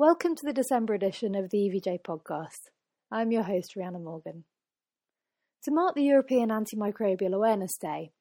Welcome 0.00 0.36
to 0.36 0.46
the 0.46 0.52
December 0.52 0.94
edition 0.94 1.34
of 1.34 1.50
the 1.50 1.58
EVJ 1.58 2.02
podcast. 2.02 2.70
I'm 3.10 3.32
your 3.32 3.42
host, 3.42 3.74
Rhiannon 3.74 4.04
Morgan. 4.04 4.44
To 5.64 5.72
mark 5.72 5.96
the 5.96 6.04
European 6.04 6.50
Antimicrobial 6.50 7.34
Awareness 7.34 7.76
Day, 7.80 8.12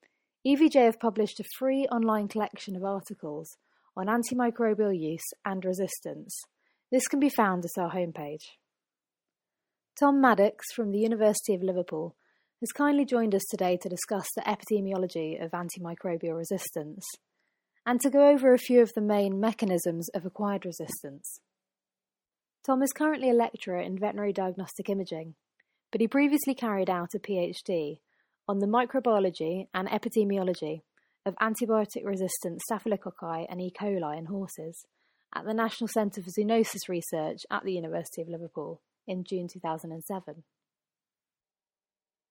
EVJ 0.44 0.86
have 0.86 1.00
published 1.00 1.40
a 1.40 1.44
free 1.60 1.86
online 1.92 2.29
collection 2.29 2.76
of 2.76 2.84
articles 2.84 3.58
on 3.96 4.08
antimicrobial 4.08 5.00
use 5.00 5.24
and 5.46 5.63
resistance. 5.63 6.36
This 6.91 7.08
can 7.08 7.20
be 7.20 7.30
found 7.30 7.63
at 7.63 7.80
our 7.80 7.91
homepage. 7.91 8.57
Tom 10.00 10.20
Maddox 10.20 10.66
from 10.75 10.89
the 10.89 10.98
University 10.98 11.54
of 11.54 11.62
Liverpool 11.62 12.16
has 12.59 12.71
kindly 12.71 13.05
joined 13.05 13.36
us 13.36 13.46
today 13.52 13.78
to 13.84 13.88
discuss 13.88 14.25
the 14.36 14.41
epidemiology 14.41 15.39
of 15.39 15.52
antimicrobial 15.52 16.38
resistance 16.38 17.05
and 17.86 18.02
to 18.02 18.09
go 18.09 18.30
over 18.30 18.52
a 18.52 18.57
few 18.57 18.82
of 18.82 18.94
the 18.96 19.00
main 19.02 19.39
mechanisms 19.39 20.09
of 20.16 20.25
acquired 20.25 20.66
resistance. 20.66 21.39
Tom 22.67 22.84
is 22.84 22.91
currently 22.91 23.30
a 23.30 23.34
lecturer 23.34 23.80
in 23.80 23.98
veterinary 23.98 24.34
diagnostic 24.34 24.89
imaging, 24.89 25.35
but 25.89 26.02
he 26.02 26.08
previously 26.08 26.53
carried 26.53 26.89
out 26.89 27.16
a 27.16 27.20
PhD 27.20 27.99
on 28.45 28.59
the 28.59 28.67
microbiology 28.67 29.67
and 29.73 29.88
epidemiology 29.88 30.81
of 31.25 31.34
antibiotic 31.35 32.03
resistant 32.03 32.61
staphylococci 32.70 33.45
and 33.49 33.61
E. 33.61 33.72
coli 33.72 34.17
in 34.17 34.25
horses 34.25 34.85
at 35.34 35.45
the 35.45 35.53
National 35.53 35.88
Centre 35.88 36.22
for 36.22 36.30
Zoonosis 36.30 36.89
Research 36.89 37.45
at 37.49 37.63
the 37.63 37.72
University 37.72 38.22
of 38.22 38.27
Liverpool 38.27 38.81
in 39.08 39.23
June 39.23 39.47
2007. 39.47 40.44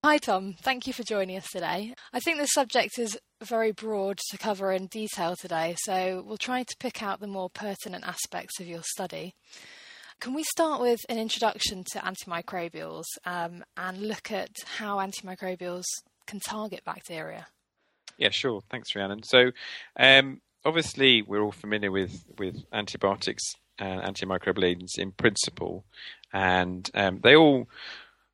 Hi, 0.05 0.18
Tom. 0.18 0.55
Thank 0.60 0.86
you 0.86 0.92
for 0.92 1.02
joining 1.02 1.38
us 1.38 1.48
today. 1.50 1.94
I 2.12 2.20
think 2.20 2.36
this 2.36 2.52
subject 2.52 2.98
is 2.98 3.18
very 3.42 3.72
broad 3.72 4.18
to 4.30 4.36
cover 4.36 4.70
in 4.70 4.88
detail 4.88 5.34
today, 5.34 5.77
so 5.78 6.22
we'll 6.27 6.36
try 6.36 6.62
to 6.62 6.77
pick 6.78 7.02
out 7.02 7.20
the 7.20 7.27
more 7.27 7.48
pertinent 7.48 8.05
aspects 8.06 8.60
of 8.60 8.66
your 8.66 8.82
study. 8.82 9.34
Can 10.20 10.34
we 10.34 10.45
start 10.45 10.80
with 10.80 11.01
an 11.09 11.19
introduction 11.19 11.84
to 11.92 11.98
antimicrobials 11.98 13.05
um, 13.25 13.64
and 13.77 14.00
look 14.00 14.33
at 14.33 14.50
how 14.78 14.97
antimicrobials 14.97 15.84
can 16.27 16.41
target 16.41 16.83
bacteria? 16.84 17.47
Yeah, 18.17 18.31
sure. 18.31 18.62
Thanks, 18.70 18.95
Rhiannon. 18.95 19.23
So, 19.25 19.50
um, 19.98 20.41
obviously, 20.64 21.23
we're 21.23 21.42
all 21.42 21.53
familiar 21.53 21.91
with, 21.91 22.25
with 22.39 22.64
antibiotics 22.73 23.42
and 23.78 24.00
antimicrobial 24.00 24.64
agents 24.64 24.98
in 24.98 25.12
principle, 25.12 25.84
and 26.33 26.91
um, 26.95 27.20
they 27.23 27.36
all 27.36 27.69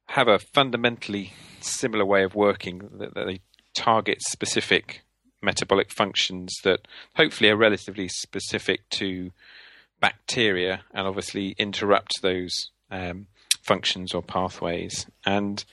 have 0.06 0.28
a 0.28 0.39
fundamentally 0.39 1.33
similar 1.61 2.05
way 2.05 2.22
of 2.22 2.34
working 2.34 2.89
that, 2.98 3.14
that 3.14 3.27
they 3.27 3.41
target 3.74 4.22
specific 4.22 5.02
metabolic 5.42 5.91
functions 5.91 6.55
that 6.62 6.86
hopefully 7.17 7.50
are 7.50 7.56
relatively 7.56 8.08
specific 8.08 8.89
to 8.91 9.33
bacteria 10.03 10.83
and 10.92 11.06
obviously 11.06 11.55
interrupt 11.56 12.20
those 12.20 12.70
um, 12.91 13.28
functions 13.62 14.12
or 14.12 14.22
pathways. 14.22 15.06
And 15.25 15.64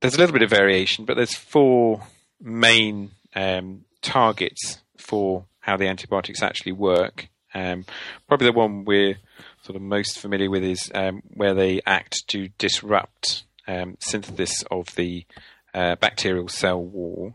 there's 0.00 0.16
a 0.16 0.18
little 0.18 0.34
bit 0.34 0.42
of 0.42 0.50
variation, 0.50 1.06
but 1.06 1.16
there's 1.16 1.34
four 1.34 2.02
main 2.40 3.12
um, 3.34 3.84
targets 4.02 4.82
for 4.98 5.46
how 5.60 5.76
the 5.78 5.88
antibiotics 5.88 6.42
actually 6.42 6.72
work. 6.72 7.28
Um, 7.54 7.84
probably 8.28 8.48
the 8.48 8.52
one 8.52 8.84
we're 8.84 9.18
sort 9.62 9.76
of 9.76 9.82
most 9.82 10.18
familiar 10.18 10.50
with 10.50 10.64
is 10.64 10.90
um, 10.94 11.22
where 11.34 11.54
they 11.54 11.80
act 11.86 12.26
to 12.28 12.48
disrupt 12.58 13.44
um, 13.66 13.96
synthesis 14.00 14.64
of 14.70 14.94
the 14.96 15.24
uh, 15.72 15.94
bacterial 15.96 16.48
cell 16.48 16.82
wall, 16.82 17.34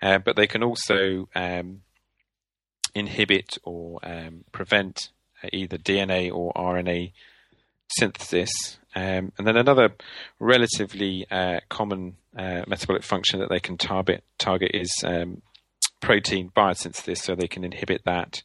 uh, 0.00 0.18
but 0.18 0.36
they 0.36 0.46
can 0.46 0.62
also 0.62 1.28
um, 1.34 1.82
inhibit 2.94 3.58
or 3.64 3.98
um, 4.02 4.44
prevent 4.52 5.10
either 5.52 5.78
DNA 5.78 6.32
or 6.32 6.52
RNA 6.54 7.12
synthesis. 7.88 8.78
Um, 8.94 9.32
and 9.38 9.46
then 9.46 9.56
another 9.56 9.94
relatively 10.38 11.26
uh, 11.30 11.60
common 11.68 12.16
uh, 12.36 12.62
metabolic 12.66 13.02
function 13.02 13.40
that 13.40 13.48
they 13.48 13.60
can 13.60 13.76
target 13.76 14.24
target 14.38 14.70
is 14.74 14.92
um, 15.04 15.42
protein 16.00 16.50
biosynthesis, 16.54 17.18
so 17.18 17.34
they 17.34 17.48
can 17.48 17.64
inhibit 17.64 18.02
that, 18.04 18.42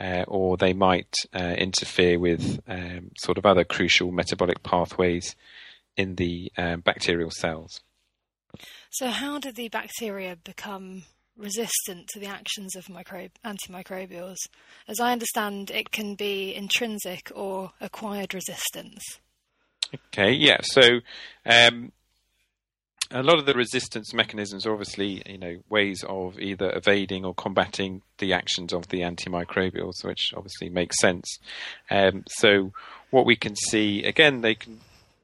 uh, 0.00 0.24
or 0.28 0.56
they 0.56 0.72
might 0.72 1.14
uh, 1.34 1.54
interfere 1.58 2.18
with 2.18 2.60
um, 2.68 3.10
sort 3.18 3.38
of 3.38 3.46
other 3.46 3.64
crucial 3.64 4.12
metabolic 4.12 4.62
pathways 4.62 5.34
in 5.96 6.14
the 6.14 6.52
um, 6.56 6.80
bacterial 6.80 7.30
cells. 7.30 7.80
So, 8.90 9.08
how 9.08 9.38
did 9.38 9.56
the 9.56 9.68
bacteria 9.68 10.36
become 10.36 11.02
resistant 11.38 12.08
to 12.08 12.18
the 12.18 12.26
actions 12.26 12.76
of 12.76 12.86
antimicrobials. 12.86 14.36
As 14.88 15.00
I 15.00 15.12
understand, 15.12 15.70
it 15.70 15.90
can 15.90 16.14
be 16.14 16.54
intrinsic 16.54 17.30
or 17.34 17.72
acquired 17.80 18.34
resistance. 18.34 19.02
Okay, 20.12 20.32
yeah. 20.32 20.58
So 20.62 21.00
um, 21.46 21.92
a 23.10 23.22
lot 23.22 23.38
of 23.38 23.46
the 23.46 23.54
resistance 23.54 24.12
mechanisms 24.12 24.66
are 24.66 24.72
obviously, 24.72 25.22
you 25.26 25.38
know, 25.38 25.56
ways 25.70 26.04
of 26.06 26.38
either 26.38 26.70
evading 26.76 27.24
or 27.24 27.34
combating 27.34 28.02
the 28.18 28.32
actions 28.32 28.72
of 28.72 28.88
the 28.88 29.00
antimicrobials, 29.00 30.04
which 30.04 30.32
obviously 30.36 30.68
makes 30.68 31.00
sense. 31.00 31.38
Um, 31.90 32.24
so 32.28 32.72
what 33.10 33.24
we 33.24 33.36
can 33.36 33.56
see, 33.56 34.04
again, 34.04 34.42
they 34.42 34.54
can 34.54 34.80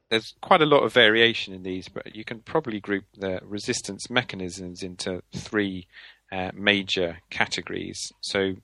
there's 0.09 0.33
quite 0.41 0.61
a 0.61 0.65
lot 0.65 0.83
of 0.83 0.93
variation 0.93 1.53
in 1.53 1.63
these, 1.63 1.87
but 1.87 2.15
you 2.15 2.23
can 2.23 2.39
probably 2.39 2.79
group 2.79 3.05
the 3.17 3.39
resistance 3.43 4.09
mechanisms 4.09 4.83
into 4.83 5.23
three 5.33 5.87
uh, 6.31 6.51
major 6.53 7.17
categories. 7.29 8.11
So, 8.21 8.55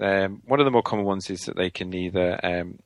um, 0.00 0.42
one 0.44 0.60
of 0.60 0.64
the 0.64 0.70
more 0.70 0.82
common 0.82 1.04
ones 1.04 1.30
is 1.30 1.40
that 1.42 1.56
they 1.56 1.70
can 1.70 1.94
either 1.94 2.38
um, 2.42 2.78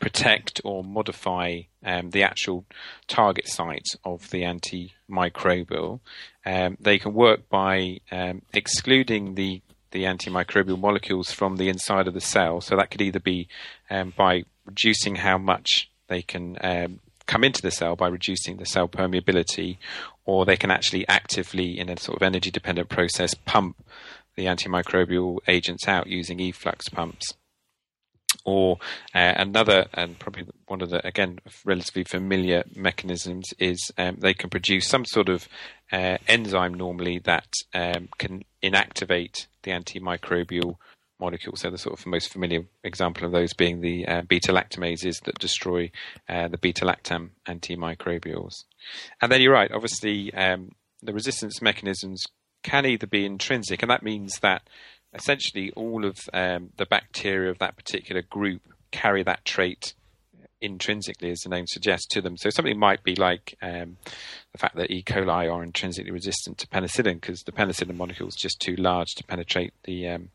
protect 0.00 0.60
or 0.64 0.84
modify 0.84 1.60
um, 1.84 2.10
the 2.10 2.22
actual 2.22 2.64
target 3.06 3.48
site 3.48 3.88
of 4.04 4.30
the 4.30 4.42
antimicrobial. 4.42 6.00
Um, 6.44 6.76
they 6.80 6.98
can 6.98 7.14
work 7.14 7.48
by 7.48 7.98
um, 8.10 8.42
excluding 8.52 9.34
the 9.34 9.62
the 9.90 10.04
antimicrobial 10.04 10.78
molecules 10.78 11.32
from 11.32 11.56
the 11.56 11.70
inside 11.70 12.06
of 12.06 12.12
the 12.12 12.20
cell. 12.20 12.60
So 12.60 12.76
that 12.76 12.90
could 12.90 13.00
either 13.00 13.20
be 13.20 13.48
um, 13.88 14.12
by 14.14 14.44
reducing 14.66 15.14
how 15.16 15.38
much 15.38 15.87
they 16.08 16.22
can 16.22 16.56
um, 16.60 17.00
come 17.26 17.44
into 17.44 17.62
the 17.62 17.70
cell 17.70 17.94
by 17.94 18.08
reducing 18.08 18.56
the 18.56 18.66
cell 18.66 18.88
permeability, 18.88 19.76
or 20.24 20.44
they 20.44 20.56
can 20.56 20.70
actually 20.70 21.06
actively, 21.08 21.78
in 21.78 21.88
a 21.88 21.98
sort 21.98 22.16
of 22.16 22.22
energy 22.22 22.50
dependent 22.50 22.88
process, 22.88 23.34
pump 23.34 23.76
the 24.34 24.46
antimicrobial 24.46 25.38
agents 25.46 25.86
out 25.86 26.06
using 26.06 26.40
efflux 26.40 26.88
pumps. 26.88 27.34
Or 28.44 28.78
uh, 29.14 29.34
another, 29.36 29.86
and 29.92 30.18
probably 30.18 30.46
one 30.66 30.80
of 30.80 30.90
the 30.90 31.06
again 31.06 31.38
relatively 31.64 32.04
familiar 32.04 32.64
mechanisms 32.74 33.52
is 33.58 33.90
um, 33.98 34.16
they 34.20 34.32
can 34.32 34.48
produce 34.48 34.88
some 34.88 35.04
sort 35.04 35.28
of 35.28 35.48
uh, 35.92 36.18
enzyme 36.26 36.74
normally 36.74 37.18
that 37.20 37.48
um, 37.74 38.08
can 38.16 38.44
inactivate 38.62 39.46
the 39.64 39.72
antimicrobial 39.72 40.76
molecules. 41.20 41.60
So 41.60 41.70
the 41.70 41.78
sort 41.78 41.98
of 41.98 42.06
most 42.06 42.32
familiar 42.32 42.64
example 42.84 43.24
of 43.24 43.32
those 43.32 43.52
being 43.52 43.80
the 43.80 44.06
uh, 44.06 44.22
beta 44.22 44.52
lactamases 44.52 45.22
that 45.24 45.38
destroy 45.38 45.90
uh, 46.28 46.48
the 46.48 46.58
beta 46.58 46.84
lactam 46.84 47.30
antimicrobials. 47.46 48.64
And 49.20 49.30
then 49.30 49.40
you're 49.40 49.52
right. 49.52 49.70
Obviously, 49.72 50.32
um, 50.34 50.72
the 51.02 51.12
resistance 51.12 51.62
mechanisms 51.62 52.24
can 52.62 52.86
either 52.86 53.06
be 53.06 53.24
intrinsic, 53.24 53.82
and 53.82 53.90
that 53.90 54.02
means 54.02 54.38
that 54.40 54.62
essentially 55.14 55.72
all 55.72 56.04
of 56.04 56.16
um, 56.32 56.70
the 56.76 56.86
bacteria 56.86 57.50
of 57.50 57.58
that 57.58 57.76
particular 57.76 58.22
group 58.22 58.62
carry 58.90 59.22
that 59.22 59.44
trait 59.44 59.94
intrinsically, 60.60 61.30
as 61.30 61.40
the 61.40 61.48
name 61.48 61.66
suggests, 61.66 62.06
to 62.06 62.20
them. 62.20 62.36
So 62.36 62.50
something 62.50 62.78
might 62.78 63.04
be 63.04 63.14
like 63.14 63.56
um, 63.62 63.96
the 64.52 64.58
fact 64.58 64.76
that 64.76 64.90
E. 64.90 65.02
coli 65.02 65.52
are 65.52 65.62
intrinsically 65.62 66.10
resistant 66.10 66.58
to 66.58 66.66
penicillin 66.66 67.20
because 67.20 67.42
the 67.42 67.52
penicillin 67.52 67.96
molecule 67.96 68.28
is 68.28 68.34
just 68.34 68.60
too 68.60 68.76
large 68.76 69.14
to 69.16 69.24
penetrate 69.24 69.72
the 69.84 70.08
um, 70.08 70.30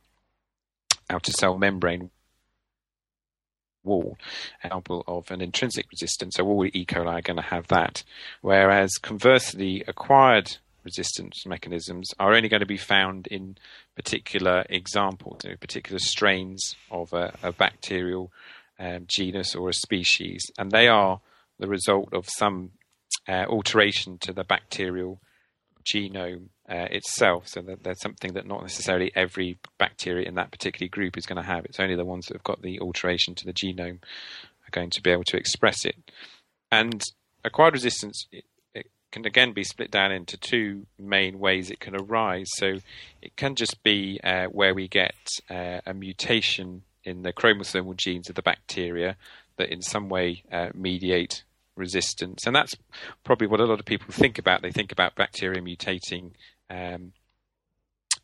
outer 1.10 1.32
cell 1.32 1.58
membrane 1.58 2.10
wall, 3.84 4.18
example 4.64 5.04
of 5.08 5.30
an 5.30 5.42
intrinsic 5.42 5.86
resistance. 5.92 6.36
So 6.36 6.46
all 6.46 6.66
E. 6.66 6.86
coli 6.86 7.08
are 7.08 7.22
going 7.22 7.38
to 7.38 7.44
have 7.44 7.68
that. 7.68 8.04
Whereas 8.42 8.92
conversely, 9.02 9.84
acquired 9.88 10.58
resistance 10.84 11.46
mechanisms 11.46 12.10
are 12.20 12.34
only 12.34 12.50
going 12.50 12.60
to 12.60 12.66
be 12.66 12.78
found 12.78 13.28
in 13.28 13.58
particular 13.96 14.66
examples, 14.70 15.42
you 15.44 15.52
know, 15.52 15.56
particular 15.58 16.00
strains 16.00 16.76
of 16.92 17.14
a, 17.14 17.34
a 17.42 17.52
bacterial 17.52 18.32
um, 18.80 19.06
genus 19.08 19.56
or 19.56 19.70
a 19.70 19.74
species, 19.74 20.44
and 20.58 20.72
they 20.72 20.88
are 20.88 21.22
the 21.60 21.68
result 21.68 22.14
of 22.14 22.28
some 22.38 22.72
uh, 23.28 23.46
alteration 23.48 24.18
to 24.20 24.34
the 24.34 24.44
bacterial 24.44 25.22
genome 25.86 26.48
uh, 26.70 26.88
itself. 26.92 27.48
So 27.48 27.62
that 27.62 27.84
there's 27.84 28.02
something 28.02 28.34
that 28.34 28.48
not 28.48 28.62
necessarily 28.62 29.12
every 29.16 29.58
bacteria 29.78 30.28
in 30.28 30.36
that 30.36 30.52
particular 30.52 30.90
group 30.90 31.18
is 31.18 31.26
going 31.26 31.42
to 31.42 31.48
have. 31.48 31.66
It's 31.66 31.80
only 31.80 31.96
the 31.96 32.06
ones 32.06 32.28
that 32.28 32.36
have 32.36 32.44
got 32.44 32.62
the 32.62 32.80
alteration 32.80 33.36
to 33.36 33.46
the 33.46 33.54
genome 33.54 34.00
are 34.68 34.72
going 34.72 34.90
to 34.92 35.02
be 35.02 35.12
able 35.12 35.26
to 35.26 35.38
express 35.38 35.86
it. 35.86 35.96
And 36.72 37.04
acquired 37.44 37.74
resistance 37.74 38.28
it, 38.32 38.46
it 38.74 38.88
can 39.12 39.26
again 39.26 39.54
be 39.54 39.64
split 39.64 39.92
down 39.92 40.12
into 40.12 40.38
two 40.38 40.86
main 40.98 41.40
ways 41.40 41.70
it 41.70 41.80
can 41.80 41.96
arise. 41.96 42.48
So 42.56 42.80
it 43.22 43.36
can 43.36 43.56
just 43.56 43.84
be 43.84 44.20
uh, 44.24 44.46
where 44.46 44.74
we 44.74 44.88
get 44.88 45.16
uh, 45.50 45.82
a 45.86 45.94
mutation 45.94 46.84
in 47.04 47.24
the 47.24 47.34
chromosomal 47.34 47.98
genes 47.98 48.30
of 48.30 48.36
the 48.36 48.42
bacteria 48.42 49.18
that 49.58 49.70
in 49.70 49.82
some 49.82 50.10
way 50.10 50.44
uh, 50.52 50.70
mediate 50.74 51.44
resistance. 51.76 52.46
And 52.46 52.56
that's 52.56 52.76
probably 53.24 53.48
what 53.48 53.60
a 53.60 53.66
lot 53.66 53.80
of 53.80 53.86
people 53.86 54.12
think 54.12 54.38
about. 54.38 54.62
They 54.62 54.72
think 54.72 54.92
about 54.92 55.16
bacteria 55.16 55.62
mutating. 55.62 56.32
Um, 56.74 57.14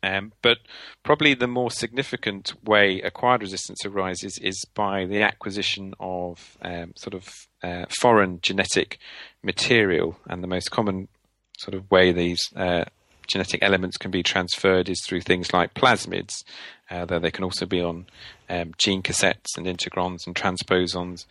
um, 0.02 0.32
but 0.40 0.58
probably 1.02 1.34
the 1.34 1.46
more 1.46 1.70
significant 1.70 2.54
way 2.64 3.02
acquired 3.02 3.42
resistance 3.42 3.84
arises 3.84 4.38
is 4.38 4.64
by 4.74 5.04
the 5.04 5.22
acquisition 5.22 5.94
of 6.00 6.56
um, 6.62 6.92
sort 6.96 7.14
of 7.14 7.28
uh, 7.62 7.84
foreign 7.90 8.40
genetic 8.40 8.98
material. 9.42 10.16
And 10.26 10.42
the 10.42 10.48
most 10.48 10.70
common 10.70 11.08
sort 11.58 11.74
of 11.74 11.90
way 11.90 12.12
these 12.12 12.40
uh, 12.56 12.84
genetic 13.26 13.62
elements 13.62 13.98
can 13.98 14.10
be 14.10 14.22
transferred 14.22 14.88
is 14.88 15.04
through 15.06 15.20
things 15.20 15.52
like 15.52 15.74
plasmids, 15.74 16.32
uh, 16.90 17.04
though 17.04 17.18
they 17.18 17.30
can 17.30 17.44
also 17.44 17.66
be 17.66 17.82
on 17.82 18.06
um, 18.48 18.72
gene 18.78 19.02
cassettes 19.02 19.56
and 19.58 19.66
integrons 19.66 20.26
and 20.26 20.34
transposons 20.34 21.26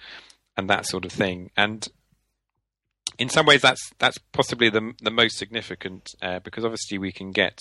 and 0.55 0.69
that 0.69 0.85
sort 0.85 1.05
of 1.05 1.11
thing. 1.11 1.49
And 1.57 1.87
in 3.19 3.29
some 3.29 3.45
ways, 3.45 3.61
that's 3.61 3.91
that's 3.99 4.17
possibly 4.31 4.69
the 4.69 4.93
the 5.01 5.11
most 5.11 5.37
significant 5.37 6.09
uh, 6.21 6.39
because 6.39 6.63
obviously 6.63 6.97
we 6.97 7.11
can 7.11 7.31
get 7.31 7.59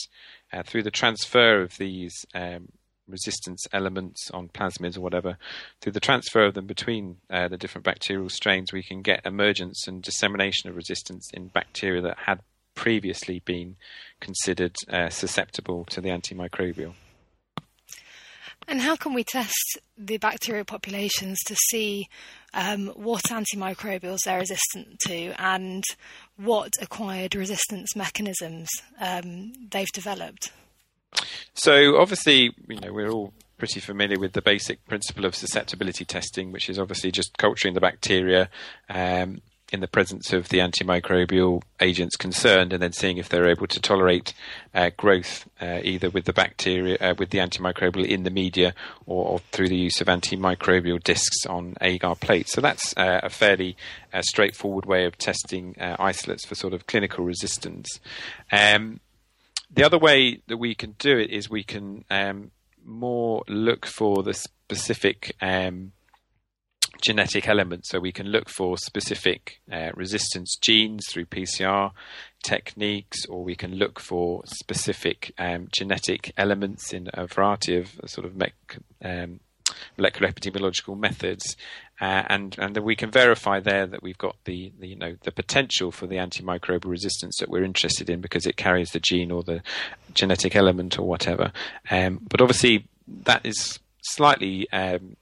uh, 0.53 0.63
through 0.63 0.85
the 0.85 0.91
transfer 0.91 1.61
of 1.61 1.77
these 1.77 2.25
um, 2.35 2.69
resistance 3.09 3.67
elements 3.73 4.31
on 4.33 4.49
plasmids 4.49 4.97
or 4.97 5.01
whatever, 5.01 5.37
through 5.81 5.93
the 5.93 6.01
transfer 6.01 6.45
of 6.45 6.55
them 6.55 6.67
between 6.67 7.17
uh, 7.31 7.49
the 7.49 7.57
different 7.57 7.85
bacterial 7.85 8.29
strains, 8.29 8.73
we 8.73 8.83
can 8.83 9.03
get 9.03 9.25
emergence 9.25 9.87
and 9.89 10.03
dissemination 10.03 10.71
of 10.71 10.77
resistance 10.77 11.29
in 11.33 11.49
bacteria 11.49 12.03
that 12.03 12.19
had 12.27 12.41
previously 12.75 13.41
been 13.45 13.77
considered 14.21 14.77
uh, 14.89 15.09
susceptible 15.09 15.85
to 15.87 16.01
the 16.01 16.11
antimicrobial. 16.11 16.93
And 18.69 18.83
how 18.83 18.97
can 18.97 19.15
we 19.15 19.25
test 19.25 19.79
the 19.97 20.19
bacterial 20.19 20.65
populations 20.65 21.39
to 21.47 21.57
see 21.71 22.09
um, 22.55 22.89
what 22.89 23.25
antimicrobials 23.25 24.19
they're 24.25 24.41
resistant 24.41 24.99
to 25.01 25.35
and 25.41 25.85
what 26.37 26.73
acquired 26.81 27.35
resistance 27.35 27.95
mechanisms 27.95 28.69
um, 29.01 29.53
they've 29.71 29.93
developed? 29.93 30.53
So, 31.55 31.97
obviously, 31.99 32.55
you 32.69 32.81
know, 32.81 32.93
we're 32.93 33.11
all 33.11 33.33
pretty 33.59 33.81
familiar 33.81 34.19
with 34.19 34.33
the 34.33 34.43
basic 34.43 34.85
principle 34.87 35.25
of 35.25 35.35
susceptibility 35.35 36.05
testing, 36.05 36.53
which 36.53 36.71
is 36.71 36.79
obviously 36.79 37.11
just 37.11 37.37
culturing 37.39 37.75
the 37.75 37.81
bacteria 37.81 38.49
um, 38.89 39.41
in 39.71 39.81
the 39.81 39.89
presence 39.89 40.33
of 40.33 40.49
the 40.49 40.59
antimicrobial 40.59 41.63
agents 41.81 42.17
concerned, 42.17 42.73
and 42.73 42.83
then 42.83 42.93
seeing 42.93 43.19
if 43.19 43.29
they're 43.29 43.49
able 43.49 43.67
to 43.67 43.81
tolerate 43.81 44.33
uh, 44.75 44.91
growth 44.97 45.49
uh, 45.61 45.81
either 45.83 46.09
with 46.11 46.25
the 46.25 46.33
bacteria, 46.33 46.97
uh, 47.01 47.15
with 47.19 47.31
the 47.31 47.39
antimicrobial 47.39 48.07
in 48.07 48.23
the 48.23 48.31
media, 48.31 48.75
or, 49.07 49.25
or, 49.27 49.39
through 49.53 49.69
the 49.69 49.77
use 49.77 50.01
of 50.01 50.07
antimicrobial 50.07 51.03
discs 51.03 51.45
on 51.47 51.75
agar 51.81 52.15
plates. 52.15 52.53
So 52.53 52.61
that's 52.61 52.97
uh, 52.97 53.21
a 53.23 53.29
fairly 53.29 53.77
uh, 54.13 54.23
straightforward 54.23 54.87
way 54.87 55.05
of 55.05 55.19
testing 55.19 55.77
uh, 55.79 55.97
isolates 55.99 56.47
for 56.47 56.55
sort 56.55 56.73
of 56.73 56.87
clinical 56.87 57.25
resistance. 57.25 58.01
Um, 58.51 59.01
the 59.71 59.85
other 59.85 59.99
way 59.99 60.41
that 60.47 60.57
we 60.57 60.75
can 60.75 60.95
do 60.99 61.19
it 61.19 61.31
is 61.31 61.51
we 61.51 61.63
can 61.63 62.05
um, 62.11 62.53
more 62.85 63.45
look 63.49 63.85
for 63.85 64.23
the 64.23 64.33
specific 64.33 65.37
um, 65.43 65.93
genetic 67.01 67.49
elements. 67.49 67.91
So 67.91 68.01
we 68.01 68.13
can 68.13 68.29
look 68.29 68.49
for 68.49 68.77
specific 68.77 69.61
uh, 69.71 69.91
resistance 69.95 70.57
genes 70.61 71.05
through 71.11 71.27
PCR 71.27 71.93
techniques, 72.43 73.25
or 73.27 73.43
we 73.45 73.55
can 73.55 73.75
look 73.75 74.01
for 74.01 74.43
specific 74.47 75.33
um, 75.39 75.69
genetic 75.73 76.33
elements 76.37 76.93
in 76.93 77.09
a 77.15 77.27
variety 77.27 77.77
of 77.77 78.01
sort 78.07 78.27
of 78.27 78.41
um, 79.05 79.41
molecular 79.97 80.31
epidemiological 80.31 80.99
methods. 80.99 81.57
Uh, 82.01 82.23
and 82.29 82.57
and 82.59 82.77
then 82.77 82.85
we 82.85 82.95
can 82.95 83.11
verify 83.11 83.59
there 83.59 83.87
that 83.87 84.03
we've 84.03 84.19
got 84.19 84.37
the, 84.45 84.73
the, 84.79 84.89
you 84.89 84.97
know 84.97 85.17
the 85.23 85.33
potential 85.33 85.91
for 85.91 86.07
the 86.07 86.17
antimicrobial 86.17 86.87
resistance 86.87 87.37
that 87.41 87.49
we're 87.49 87.65
interested 87.65 88.09
in 88.09 88.21
because 88.21 88.47
it 88.47 88.57
carries 88.57 88.91
the 88.91 89.01
gene 89.01 89.33
or 89.33 89.43
the 89.43 89.61
genetic 90.15 90.55
element 90.55 90.99
or 90.99 91.09
whatever. 91.09 91.53
Um, 91.91 92.21
but 92.29 92.41
obviously 92.41 92.87
that 93.25 93.45
is 93.45 93.81
slightly 94.03 94.71
um, 94.71 95.17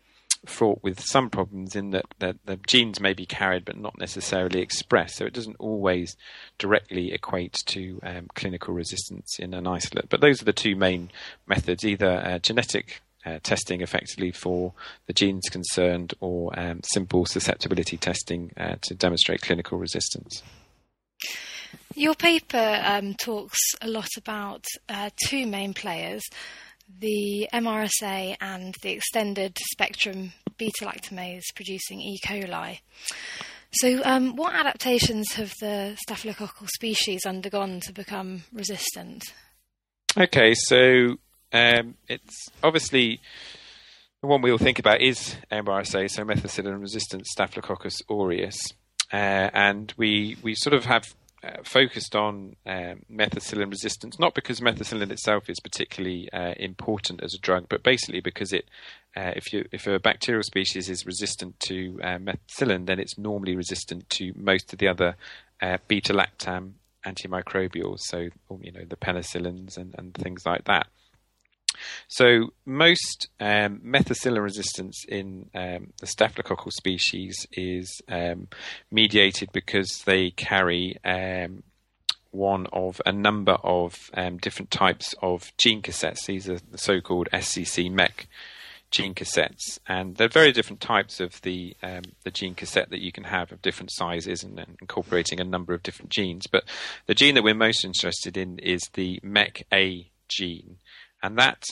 fraught 0.48 0.82
with 0.82 1.00
some 1.00 1.30
problems 1.30 1.76
in 1.76 1.90
that, 1.90 2.06
that 2.18 2.36
the 2.46 2.58
genes 2.66 3.00
may 3.00 3.12
be 3.12 3.26
carried 3.26 3.64
but 3.64 3.76
not 3.76 3.98
necessarily 3.98 4.60
expressed. 4.60 5.16
So 5.16 5.26
it 5.26 5.32
doesn't 5.32 5.56
always 5.58 6.16
directly 6.58 7.12
equate 7.12 7.58
to 7.66 8.00
um, 8.02 8.28
clinical 8.34 8.74
resistance 8.74 9.38
in 9.38 9.54
an 9.54 9.66
isolate. 9.66 10.08
But 10.08 10.20
those 10.20 10.42
are 10.42 10.46
the 10.46 10.52
two 10.52 10.76
main 10.76 11.10
methods 11.46 11.84
either 11.84 12.10
uh, 12.10 12.38
genetic 12.38 13.02
uh, 13.26 13.40
testing 13.42 13.80
effectively 13.80 14.30
for 14.30 14.72
the 15.06 15.12
genes 15.12 15.48
concerned 15.50 16.14
or 16.20 16.58
um, 16.58 16.80
simple 16.84 17.26
susceptibility 17.26 17.96
testing 17.96 18.52
uh, 18.56 18.76
to 18.82 18.94
demonstrate 18.94 19.42
clinical 19.42 19.78
resistance. 19.78 20.42
Your 21.94 22.14
paper 22.14 22.80
um, 22.84 23.14
talks 23.14 23.58
a 23.80 23.88
lot 23.88 24.08
about 24.16 24.64
uh, 24.88 25.10
two 25.28 25.46
main 25.46 25.74
players 25.74 26.22
the 26.98 27.48
MRSA 27.52 28.36
and 28.40 28.74
the 28.82 28.92
extended 28.92 29.56
spectrum 29.72 30.32
beta 30.58 30.84
lactamase 30.84 31.42
producing 31.54 32.00
E. 32.00 32.18
coli. 32.24 32.80
So, 33.72 34.00
um, 34.04 34.36
what 34.36 34.54
adaptations 34.54 35.32
have 35.32 35.52
the 35.60 35.98
staphylococcal 36.08 36.68
species 36.68 37.26
undergone 37.26 37.80
to 37.80 37.92
become 37.92 38.44
resistant? 38.52 39.24
Okay, 40.16 40.54
so 40.54 41.16
um, 41.52 41.94
it's 42.08 42.48
obviously 42.62 43.20
the 44.22 44.28
one 44.28 44.40
we 44.40 44.50
all 44.50 44.58
think 44.58 44.78
about 44.78 45.02
is 45.02 45.36
MRSA, 45.52 46.10
so 46.10 46.24
methicillin 46.24 46.80
resistant 46.80 47.26
Staphylococcus 47.26 48.00
aureus. 48.10 48.56
Uh, 49.12 49.50
and 49.52 49.92
we, 49.96 50.36
we 50.42 50.54
sort 50.54 50.74
of 50.74 50.86
have 50.86 51.04
uh, 51.44 51.62
focused 51.64 52.16
on 52.16 52.56
um, 52.66 53.02
methicillin 53.12 53.70
resistance, 53.70 54.18
not 54.18 54.34
because 54.34 54.60
methicillin 54.60 55.10
itself 55.10 55.48
is 55.48 55.60
particularly 55.60 56.28
uh, 56.32 56.54
important 56.56 57.22
as 57.22 57.34
a 57.34 57.38
drug, 57.38 57.66
but 57.68 57.82
basically 57.82 58.20
because 58.20 58.52
it, 58.52 58.66
uh, 59.16 59.32
if 59.36 59.52
you 59.52 59.66
if 59.72 59.86
a 59.86 59.98
bacterial 59.98 60.42
species 60.42 60.88
is 60.88 61.06
resistant 61.06 61.58
to 61.60 61.98
uh, 62.02 62.18
methicillin, 62.18 62.86
then 62.86 62.98
it's 62.98 63.18
normally 63.18 63.54
resistant 63.54 64.08
to 64.10 64.32
most 64.34 64.72
of 64.72 64.78
the 64.78 64.88
other 64.88 65.16
uh, 65.62 65.78
beta 65.88 66.12
lactam 66.12 66.72
antimicrobials, 67.06 68.00
so 68.00 68.28
you 68.60 68.72
know 68.72 68.84
the 68.88 68.96
penicillins 68.96 69.76
and, 69.76 69.94
and 69.98 70.14
things 70.14 70.44
like 70.44 70.64
that. 70.64 70.86
So 72.08 72.52
most 72.64 73.28
um, 73.40 73.80
methicillin 73.84 74.42
resistance 74.42 75.04
in 75.08 75.50
um, 75.54 75.92
the 76.00 76.06
staphylococcal 76.06 76.72
species 76.72 77.46
is 77.52 78.00
um, 78.08 78.48
mediated 78.90 79.50
because 79.52 80.02
they 80.04 80.30
carry 80.30 80.98
um, 81.04 81.62
one 82.30 82.66
of 82.72 83.00
a 83.06 83.12
number 83.12 83.52
of 83.62 84.10
um, 84.14 84.36
different 84.38 84.70
types 84.70 85.14
of 85.22 85.52
gene 85.56 85.82
cassettes. 85.82 86.26
These 86.26 86.48
are 86.48 86.58
the 86.58 86.78
so-called 86.78 87.28
SCC 87.32 87.90
MEC 87.90 88.26
gene 88.90 89.14
cassettes, 89.14 89.78
and 89.88 90.16
they're 90.16 90.28
very 90.28 90.52
different 90.52 90.80
types 90.80 91.18
of 91.20 91.40
the 91.42 91.76
um, 91.82 92.02
the 92.24 92.30
gene 92.30 92.54
cassette 92.54 92.90
that 92.90 93.02
you 93.02 93.10
can 93.10 93.24
have 93.24 93.52
of 93.52 93.62
different 93.62 93.90
sizes 93.92 94.44
and, 94.44 94.58
and, 94.58 94.76
incorporating 94.80 95.40
a 95.40 95.44
number 95.44 95.74
of 95.74 95.82
different 95.82 96.10
genes. 96.10 96.46
But 96.46 96.64
the 97.06 97.14
gene 97.14 97.34
that 97.34 97.44
we're 97.44 97.54
most 97.54 97.84
interested 97.84 98.36
in 98.36 98.58
is 98.58 98.82
the 98.92 99.20
MEC-A 99.24 100.10
gene, 100.28 100.78
and 101.26 101.38
that 101.38 101.64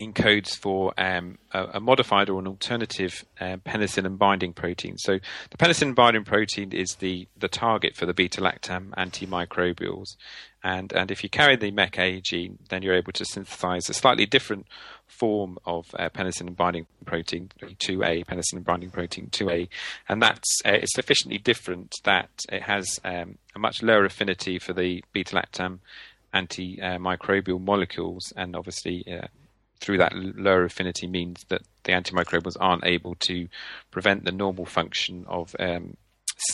encodes 0.00 0.50
for 0.56 0.94
um, 0.96 1.38
a, 1.52 1.64
a, 1.74 1.80
modified 1.80 2.28
or 2.28 2.38
an 2.38 2.46
alternative 2.46 3.24
uh, 3.40 3.56
penicillin 3.66 4.16
binding 4.16 4.52
protein. 4.52 4.96
So 4.96 5.18
the 5.50 5.56
penicillin 5.56 5.96
binding 5.96 6.24
protein 6.24 6.70
is 6.72 6.96
the, 7.00 7.26
the 7.36 7.48
target 7.48 7.96
for 7.96 8.06
the 8.06 8.14
beta 8.14 8.40
lactam 8.40 8.90
antimicrobials. 8.90 10.16
And, 10.62 10.92
and 10.92 11.10
if 11.10 11.24
you 11.24 11.28
carry 11.28 11.56
the 11.56 11.72
MEC-A 11.72 12.20
gene, 12.20 12.58
then 12.68 12.82
you're 12.82 12.94
able 12.94 13.12
to 13.12 13.24
synthesize 13.24 13.88
a 13.88 13.94
slightly 13.94 14.26
different 14.26 14.66
form 15.06 15.58
of 15.64 15.86
uh, 15.98 16.10
penicillin 16.10 16.54
binding 16.54 16.86
protein, 17.04 17.50
2A, 17.60 18.24
penicillin 18.24 18.64
binding 18.64 18.90
protein 18.90 19.28
2A. 19.30 19.68
And 20.08 20.22
that's 20.22 20.60
uh, 20.64 20.78
sufficiently 20.84 21.38
different 21.38 21.92
that 22.04 22.30
it 22.52 22.62
has 22.62 23.00
um, 23.04 23.38
a 23.54 23.58
much 23.58 23.82
lower 23.82 24.04
affinity 24.04 24.60
for 24.60 24.72
the 24.72 25.02
beta 25.12 25.34
lactam 25.34 25.80
antimicrobial 26.34 27.60
molecules, 27.60 28.32
and 28.36 28.54
obviously 28.54 29.04
uh, 29.10 29.26
through 29.80 29.98
that 29.98 30.12
lower 30.14 30.64
affinity 30.64 31.06
means 31.06 31.44
that 31.48 31.62
the 31.84 31.92
antimicrobials 31.92 32.56
aren't 32.60 32.84
able 32.84 33.14
to 33.20 33.48
prevent 33.90 34.24
the 34.24 34.32
normal 34.32 34.66
function 34.66 35.24
of 35.28 35.54
um, 35.58 35.96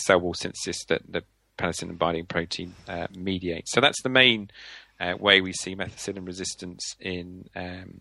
cell 0.06 0.20
wall 0.20 0.34
synthesis 0.34 0.84
that 0.88 1.02
the 1.08 1.24
penicillin 1.58 1.98
binding 1.98 2.26
protein 2.26 2.74
uh, 2.88 3.06
mediates. 3.14 3.72
So 3.72 3.80
that's 3.80 4.02
the 4.02 4.08
main 4.08 4.50
uh, 5.00 5.14
way 5.18 5.40
we 5.40 5.52
see 5.52 5.74
methicillin 5.74 6.26
resistance 6.26 6.96
in 7.00 7.48
um, 7.54 8.00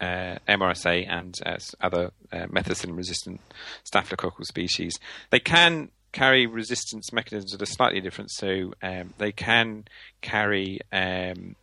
uh, 0.00 0.38
MRSA 0.48 1.06
and 1.08 1.34
uh, 1.44 1.56
other 1.80 2.12
uh, 2.32 2.46
methicillin 2.46 2.96
resistant 2.96 3.40
staphylococcal 3.90 4.44
species. 4.44 4.98
They 5.30 5.40
can 5.40 5.90
carry 6.16 6.46
resistance 6.46 7.12
mechanisms 7.12 7.52
that 7.52 7.60
are 7.60 7.66
slightly 7.66 8.00
different. 8.00 8.30
So 8.30 8.72
um, 8.82 9.12
they 9.18 9.32
can 9.32 9.84
carry 10.22 10.80
um, 10.90 11.56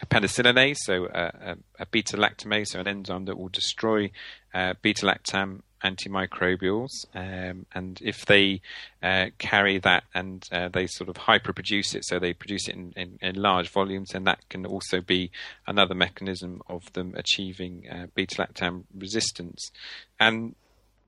a 0.00 0.06
penicillinase, 0.06 0.78
so 0.78 1.04
a, 1.04 1.24
a, 1.50 1.56
a 1.80 1.86
beta 1.86 2.16
lactamase, 2.16 2.68
so 2.68 2.80
an 2.80 2.88
enzyme 2.88 3.26
that 3.26 3.36
will 3.36 3.50
destroy 3.50 4.10
uh, 4.54 4.72
beta 4.80 5.04
lactam 5.04 5.60
antimicrobials, 5.84 6.88
um, 7.14 7.66
and 7.74 8.00
if 8.02 8.24
they 8.24 8.62
uh, 9.02 9.26
carry 9.36 9.78
that 9.78 10.04
and 10.14 10.46
uh, 10.50 10.68
they 10.68 10.86
sort 10.86 11.10
of 11.10 11.16
hyperproduce 11.16 11.94
it, 11.94 12.04
so 12.06 12.18
they 12.18 12.32
produce 12.32 12.68
it 12.68 12.76
in, 12.76 12.92
in, 12.96 13.18
in, 13.20 13.34
large 13.34 13.68
volumes, 13.68 14.10
then 14.12 14.24
that 14.24 14.46
can 14.48 14.64
also 14.64 15.02
be 15.02 15.30
another 15.66 15.94
mechanism 15.94 16.62
of 16.68 16.90
them 16.94 17.14
achieving 17.16 17.86
uh, 17.90 18.06
beta 18.14 18.36
lactam 18.36 18.84
resistance. 18.94 19.70
And 20.18 20.54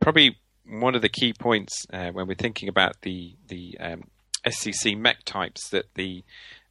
probably 0.00 0.36
one 0.68 0.94
of 0.94 1.02
the 1.02 1.08
key 1.08 1.32
points 1.32 1.86
uh, 1.92 2.10
when 2.10 2.26
we're 2.26 2.34
thinking 2.34 2.68
about 2.68 3.00
the 3.02 3.34
the 3.48 3.76
um, 3.80 4.04
SCC 4.46 4.96
MEC 4.98 5.16
types 5.24 5.68
that 5.70 5.86
the 5.94 6.24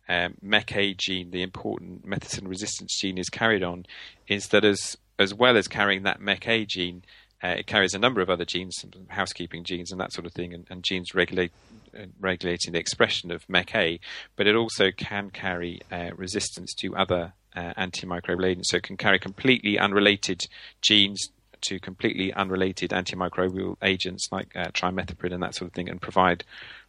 um, 0.09 0.35
MECA 0.43 0.97
gene, 0.97 1.31
the 1.31 1.41
important 1.41 2.05
methicillin 2.05 2.47
resistance 2.47 2.97
gene, 2.99 3.17
is 3.17 3.29
carried 3.29 3.63
on, 3.63 3.85
is 4.27 4.47
that 4.47 4.65
as 4.65 4.97
as 5.19 5.33
well 5.33 5.57
as 5.57 5.67
carrying 5.67 6.03
that 6.03 6.19
MECA 6.19 6.67
gene, 6.67 7.03
uh, 7.43 7.55
it 7.59 7.67
carries 7.67 7.93
a 7.93 7.99
number 7.99 8.21
of 8.21 8.29
other 8.29 8.45
genes, 8.45 8.83
housekeeping 9.09 9.63
genes 9.63 9.91
and 9.91 10.01
that 10.01 10.11
sort 10.13 10.25
of 10.25 10.33
thing, 10.33 10.53
and, 10.53 10.65
and 10.69 10.83
genes 10.83 11.13
regulate, 11.13 11.51
uh, 11.97 12.05
regulating 12.19 12.73
the 12.73 12.79
expression 12.79 13.31
of 13.31 13.47
MECA, 13.47 13.99
but 14.35 14.47
it 14.47 14.55
also 14.55 14.91
can 14.91 15.29
carry 15.29 15.81
uh, 15.91 16.09
resistance 16.15 16.73
to 16.73 16.95
other 16.95 17.33
uh, 17.55 17.73
antimicrobial 17.77 18.47
agents. 18.47 18.71
So 18.71 18.77
it 18.77 18.83
can 18.83 18.97
carry 18.97 19.19
completely 19.19 19.77
unrelated 19.77 20.41
genes 20.81 21.29
to 21.61 21.79
completely 21.79 22.33
unrelated 22.33 22.91
antimicrobial 22.91 23.77
agents 23.81 24.27
like 24.31 24.55
uh, 24.55 24.69
trimethoprim 24.71 25.33
and 25.33 25.43
that 25.43 25.55
sort 25.55 25.69
of 25.69 25.73
thing, 25.73 25.89
and 25.89 26.01
provide 26.01 26.43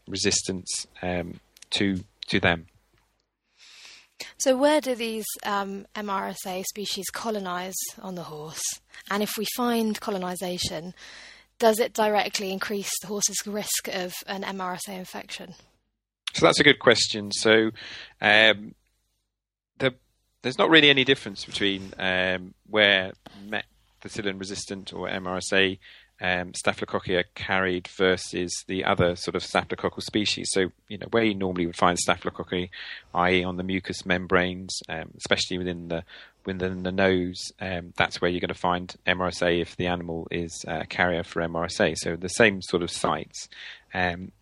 resistance 0.08 0.86
um, 1.02 1.40
to 1.70 2.04
to 2.28 2.40
them. 2.40 2.66
So, 4.38 4.56
where 4.56 4.80
do 4.80 4.94
these 4.94 5.26
um, 5.44 5.86
MRSA 5.94 6.64
species 6.64 7.06
colonize 7.12 7.74
on 8.00 8.14
the 8.14 8.24
horse? 8.24 8.62
And 9.10 9.22
if 9.22 9.32
we 9.36 9.46
find 9.56 10.00
colonization, 10.00 10.94
does 11.58 11.78
it 11.78 11.92
directly 11.92 12.50
increase 12.50 12.90
the 13.00 13.08
horse's 13.08 13.46
risk 13.46 13.88
of 13.88 14.12
an 14.26 14.42
MRSA 14.42 14.96
infection? 14.98 15.54
So 16.34 16.46
that's 16.46 16.60
a 16.60 16.64
good 16.64 16.78
question. 16.78 17.30
So 17.30 17.70
um, 18.20 18.74
the, 19.78 19.94
there's 20.42 20.58
not 20.58 20.70
really 20.70 20.90
any 20.90 21.04
difference 21.04 21.44
between 21.44 21.92
um, 21.98 22.54
where 22.68 23.12
methicillin 24.02 24.38
resistant 24.38 24.92
or 24.92 25.08
MRSA 25.08 25.78
um, 26.20 26.52
carried 27.34 27.88
versus 27.88 28.64
the 28.68 28.84
other 28.84 29.16
sort 29.16 29.34
of 29.34 29.42
staphylococcal 29.42 30.02
species. 30.02 30.48
So, 30.52 30.70
you 30.88 30.98
know, 30.98 31.08
where 31.10 31.24
you 31.24 31.34
normally 31.34 31.66
would 31.66 31.76
find 31.76 31.98
staphylococci, 31.98 32.70
i.e., 33.14 33.44
on 33.44 33.56
the 33.56 33.64
mucous 33.64 34.06
membranes, 34.06 34.80
um, 34.88 35.10
especially 35.16 35.58
within 35.58 35.88
the 35.88 36.04
within 36.44 36.82
the 36.82 36.92
nose, 36.92 37.52
um, 37.60 37.92
that's 37.96 38.20
where 38.20 38.28
you're 38.28 38.40
going 38.40 38.48
to 38.48 38.54
find 38.54 38.96
MRSA 39.06 39.60
if 39.60 39.76
the 39.76 39.86
animal 39.86 40.26
is 40.30 40.64
a 40.66 40.86
carrier 40.86 41.22
for 41.22 41.40
MRSA. 41.40 41.96
So 41.96 42.16
the 42.16 42.28
same 42.28 42.62
sort 42.62 42.82
of 42.82 42.90
sites 42.90 43.48
um, 43.94 44.32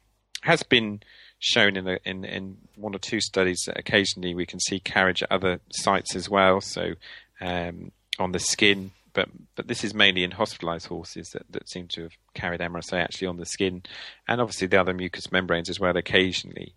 has 0.43 0.62
been 0.62 1.02
shown 1.38 1.76
in, 1.76 1.87
in 2.05 2.25
in 2.25 2.57
one 2.76 2.95
or 2.95 2.99
two 2.99 3.21
studies 3.21 3.62
that 3.67 3.79
occasionally 3.79 4.35
we 4.35 4.45
can 4.45 4.61
see 4.61 4.81
carriage 4.81 5.23
at 5.23 5.33
other 5.33 5.61
sites 5.71 6.14
as 6.14 6.29
well. 6.29 6.61
So 6.61 6.95
um, 7.40 7.93
on 8.19 8.33
the 8.33 8.38
skin, 8.38 8.90
but 9.12 9.29
but 9.55 9.69
this 9.69 9.85
is 9.85 9.95
mainly 9.95 10.25
in 10.25 10.33
hospitalised 10.33 10.87
horses 10.87 11.31
that, 11.31 11.50
that 11.50 11.69
seem 11.69 11.88
to 11.88 12.02
have 12.02 12.12
carried 12.35 12.61
MRSA 12.61 13.02
actually 13.02 13.29
on 13.29 13.37
the 13.37 13.47
skin, 13.47 13.83
and 14.29 14.40
obviously 14.40 14.67
the 14.67 14.81
other 14.81 14.95
mucous 14.95 15.31
membranes 15.33 15.69
as 15.69 15.81
well 15.81 15.97
occasionally. 15.97 16.75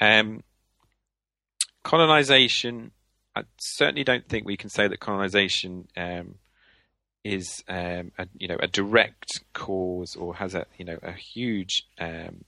Um, 0.00 0.42
colonization, 1.82 2.92
I 3.34 3.44
certainly 3.58 4.04
don't 4.04 4.28
think 4.28 4.46
we 4.46 4.56
can 4.56 4.70
say 4.70 4.88
that 4.88 5.00
colonization 5.00 5.88
um, 5.96 6.36
is 7.24 7.64
um, 7.68 8.12
a, 8.18 8.26
you 8.36 8.48
know 8.48 8.58
a 8.60 8.68
direct 8.68 9.40
cause 9.52 10.16
or 10.16 10.36
has 10.36 10.54
a 10.54 10.66
you 10.78 10.84
know 10.84 10.98
a 11.02 11.12
huge 11.12 11.86
um, 11.98 12.44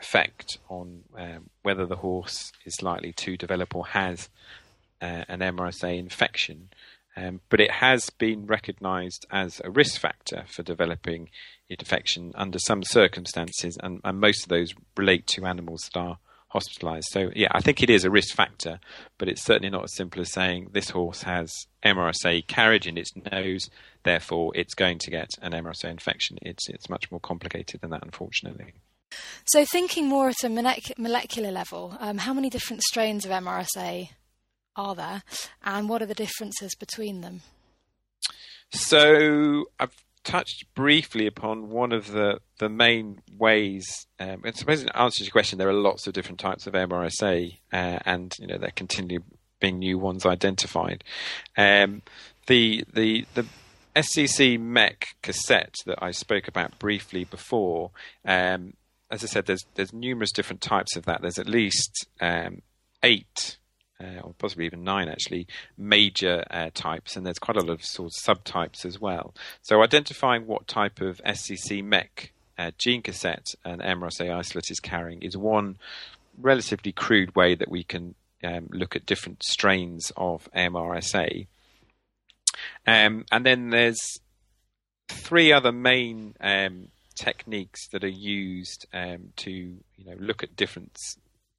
effect 0.00 0.58
on 0.68 1.02
um, 1.16 1.50
whether 1.62 1.86
the 1.86 1.96
horse 1.96 2.52
is 2.64 2.82
likely 2.82 3.12
to 3.12 3.36
develop 3.36 3.74
or 3.74 3.86
has 3.86 4.28
uh, 5.00 5.24
an 5.28 5.40
MRSA 5.40 5.98
infection. 5.98 6.70
Um, 7.20 7.40
but 7.50 7.60
it 7.60 7.70
has 7.70 8.08
been 8.10 8.46
recognised 8.46 9.26
as 9.30 9.60
a 9.62 9.70
risk 9.70 10.00
factor 10.00 10.44
for 10.48 10.62
developing 10.62 11.28
infection 11.68 12.32
under 12.34 12.58
some 12.58 12.82
circumstances, 12.82 13.76
and, 13.82 14.00
and 14.04 14.20
most 14.20 14.44
of 14.44 14.48
those 14.48 14.72
relate 14.96 15.26
to 15.28 15.44
animals 15.44 15.82
that 15.92 16.00
are 16.00 16.18
hospitalised. 16.54 17.04
So, 17.10 17.30
yeah, 17.36 17.48
I 17.52 17.60
think 17.60 17.82
it 17.82 17.90
is 17.90 18.04
a 18.04 18.10
risk 18.10 18.34
factor, 18.34 18.80
but 19.18 19.28
it's 19.28 19.42
certainly 19.42 19.70
not 19.70 19.84
as 19.84 19.94
simple 19.94 20.20
as 20.22 20.32
saying 20.32 20.70
this 20.72 20.90
horse 20.90 21.22
has 21.22 21.52
MRSA 21.84 22.46
carriage 22.46 22.86
in 22.86 22.96
its 22.96 23.12
nose, 23.30 23.68
therefore 24.02 24.52
it's 24.54 24.74
going 24.74 24.98
to 25.00 25.10
get 25.10 25.28
an 25.42 25.52
MRSA 25.52 25.90
infection. 25.90 26.38
It's 26.42 26.68
it's 26.68 26.88
much 26.88 27.10
more 27.10 27.20
complicated 27.20 27.82
than 27.82 27.90
that, 27.90 28.04
unfortunately. 28.04 28.72
So, 29.44 29.64
thinking 29.64 30.08
more 30.08 30.28
at 30.28 30.44
a 30.44 30.48
molecular 30.48 31.50
level, 31.50 31.96
um, 32.00 32.18
how 32.18 32.32
many 32.32 32.48
different 32.48 32.82
strains 32.82 33.24
of 33.24 33.30
MRSA 33.30 34.10
are 34.76 34.94
there, 34.94 35.22
and 35.62 35.88
what 35.88 36.02
are 36.02 36.06
the 36.06 36.14
differences 36.14 36.74
between 36.74 37.20
them? 37.20 37.40
So 38.70 39.66
I've 39.78 39.94
touched 40.22 40.66
briefly 40.74 41.26
upon 41.26 41.70
one 41.70 41.92
of 41.92 42.12
the, 42.12 42.40
the 42.58 42.68
main 42.68 43.20
ways, 43.36 44.06
um, 44.18 44.42
and 44.44 44.56
suppose 44.56 44.82
it 44.82 44.90
answers 44.94 45.26
your 45.26 45.32
question. 45.32 45.58
There 45.58 45.68
are 45.68 45.72
lots 45.72 46.06
of 46.06 46.12
different 46.12 46.40
types 46.40 46.66
of 46.66 46.74
MRSA, 46.74 47.58
uh, 47.72 47.98
and 48.04 48.32
you 48.38 48.46
know 48.46 48.58
there 48.58 48.70
continue 48.74 49.22
being 49.60 49.78
new 49.78 49.98
ones 49.98 50.26
identified. 50.26 51.04
Um, 51.56 52.02
the 52.46 52.84
the 52.92 53.26
the 53.34 53.46
SCC 53.96 54.58
MEC 54.58 55.04
cassette 55.22 55.74
that 55.86 55.98
I 56.02 56.10
spoke 56.10 56.48
about 56.48 56.78
briefly 56.78 57.24
before. 57.24 57.90
Um, 58.24 58.74
as 59.10 59.24
I 59.24 59.26
said, 59.26 59.46
there's 59.46 59.64
there's 59.74 59.92
numerous 59.92 60.32
different 60.32 60.60
types 60.60 60.96
of 60.96 61.04
that. 61.06 61.22
There's 61.22 61.38
at 61.38 61.48
least 61.48 62.06
um, 62.20 62.62
eight 63.02 63.58
uh, 64.00 64.20
or 64.22 64.34
possibly 64.38 64.66
even 64.66 64.82
nine 64.82 65.08
actually, 65.08 65.46
major 65.76 66.44
uh, 66.50 66.70
types, 66.74 67.16
and 67.16 67.26
there's 67.26 67.38
quite 67.38 67.56
a 67.56 67.60
lot 67.60 67.74
of 67.74 67.84
sort 67.84 68.12
of 68.12 68.12
subtypes 68.12 68.84
as 68.84 69.00
well. 69.00 69.34
So 69.62 69.82
identifying 69.82 70.46
what 70.46 70.66
type 70.66 71.00
of 71.00 71.20
SCC 71.24 71.84
MEC 71.84 72.30
uh, 72.58 72.70
gene 72.78 73.02
cassette 73.02 73.46
an 73.64 73.78
MRSA 73.78 74.34
isolate 74.34 74.70
is 74.70 74.80
carrying 74.80 75.22
is 75.22 75.36
one 75.36 75.78
relatively 76.38 76.92
crude 76.92 77.34
way 77.34 77.54
that 77.54 77.70
we 77.70 77.82
can 77.82 78.14
um, 78.44 78.68
look 78.70 78.96
at 78.96 79.06
different 79.06 79.42
strains 79.42 80.12
of 80.16 80.48
MRSA. 80.54 81.46
Um, 82.86 83.24
and 83.30 83.46
then 83.46 83.70
there's 83.70 84.20
three 85.08 85.52
other 85.52 85.72
main 85.72 86.34
um, 86.40 86.88
techniques 87.14 87.88
that 87.88 88.04
are 88.04 88.08
used 88.08 88.86
um, 88.92 89.32
to 89.36 89.50
you 89.50 90.04
know 90.04 90.16
look 90.18 90.42
at 90.42 90.56
different 90.56 90.96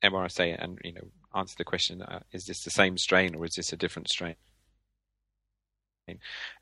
MRSA 0.04 0.64
and 0.64 0.80
you 0.84 0.94
know 0.94 1.08
answer 1.36 1.56
the 1.58 1.64
question: 1.64 2.02
uh, 2.02 2.20
Is 2.32 2.46
this 2.46 2.64
the 2.64 2.72
same 2.72 2.98
strain 2.98 3.36
or 3.36 3.46
is 3.46 3.54
this 3.56 3.74
a 3.74 3.78
different 3.78 4.10
strain? 4.10 4.36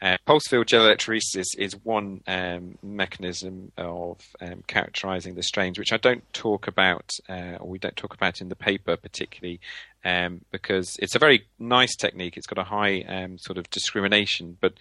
Uh, 0.01 0.17
pulse 0.25 0.47
field 0.47 0.67
gel 0.67 0.83
electrophoresis 0.83 1.57
is 1.57 1.73
one 1.83 2.21
um, 2.27 2.77
mechanism 2.83 3.71
of 3.77 4.19
um, 4.41 4.63
characterizing 4.67 5.35
the 5.35 5.43
strains, 5.43 5.79
which 5.79 5.93
I 5.93 5.97
don't 5.97 6.23
talk 6.33 6.67
about, 6.67 7.09
uh, 7.27 7.57
or 7.59 7.67
we 7.67 7.79
don't 7.79 7.95
talk 7.95 8.13
about 8.13 8.41
in 8.41 8.49
the 8.49 8.55
paper 8.55 8.95
particularly, 8.97 9.59
um, 10.03 10.41
because 10.51 10.97
it's 11.01 11.15
a 11.15 11.19
very 11.19 11.47
nice 11.57 11.95
technique. 11.95 12.37
It's 12.37 12.47
got 12.47 12.59
a 12.59 12.69
high 12.69 13.01
um, 13.01 13.37
sort 13.37 13.57
of 13.57 13.69
discrimination, 13.69 14.57
but 14.59 14.73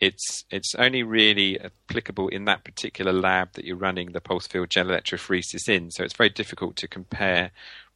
it's 0.00 0.44
it's 0.50 0.74
only 0.76 1.02
really 1.02 1.60
applicable 1.60 2.28
in 2.28 2.46
that 2.46 2.64
particular 2.64 3.12
lab 3.12 3.52
that 3.52 3.66
you're 3.66 3.76
running 3.76 4.12
the 4.12 4.20
pulse 4.20 4.46
field 4.46 4.70
gel 4.70 4.86
electrophoresis 4.86 5.68
in. 5.68 5.90
So 5.90 6.04
it's 6.04 6.16
very 6.16 6.30
difficult 6.30 6.76
to 6.76 6.88
compare 6.88 7.50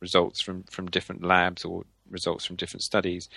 results 0.05 0.43
from, 0.43 0.65
from 0.65 0.91
different 0.91 1.25
labs 1.25 1.65
or 1.65 1.85
results 2.11 2.45
from 2.45 2.57
different 2.57 2.83
studies. 2.83 3.29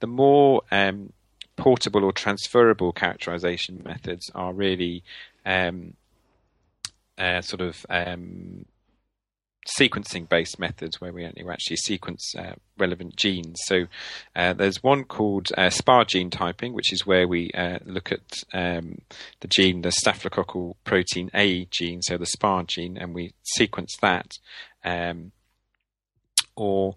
The 0.00 0.08
more 0.08 0.62
um, 0.72 1.12
portable 1.56 2.04
or 2.04 2.12
transferable 2.12 2.92
characterization 2.92 3.82
methods 3.84 4.30
are 4.34 4.52
really 4.52 5.04
um, 5.44 5.94
uh, 7.16 7.40
sort 7.40 7.62
of 7.62 7.86
um, 7.88 8.66
sequencing 9.78 10.28
based 10.28 10.58
methods 10.58 11.00
where 11.00 11.12
we 11.12 11.24
actually 11.24 11.76
sequence 11.76 12.34
uh, 12.38 12.54
relevant 12.78 13.16
genes. 13.16 13.56
So 13.64 13.86
uh, 14.34 14.52
there's 14.52 14.82
one 14.82 15.04
called 15.04 15.48
uh, 15.56 15.70
SPA 15.70 16.04
gene 16.04 16.30
typing, 16.30 16.72
which 16.72 16.92
is 16.92 17.06
where 17.06 17.26
we 17.26 17.50
uh, 17.52 17.78
look 17.84 18.12
at 18.12 18.20
um, 18.52 18.98
the 19.40 19.48
gene, 19.48 19.82
the 19.82 19.92
staphylococcal 20.04 20.74
protein 20.84 21.30
A 21.34 21.64
gene, 21.66 22.02
so 22.02 22.16
the 22.16 22.26
SPA 22.26 22.64
gene, 22.66 22.96
and 22.96 23.14
we 23.14 23.32
sequence 23.42 23.96
that. 24.00 24.32
Um, 24.84 25.32
or 26.56 26.96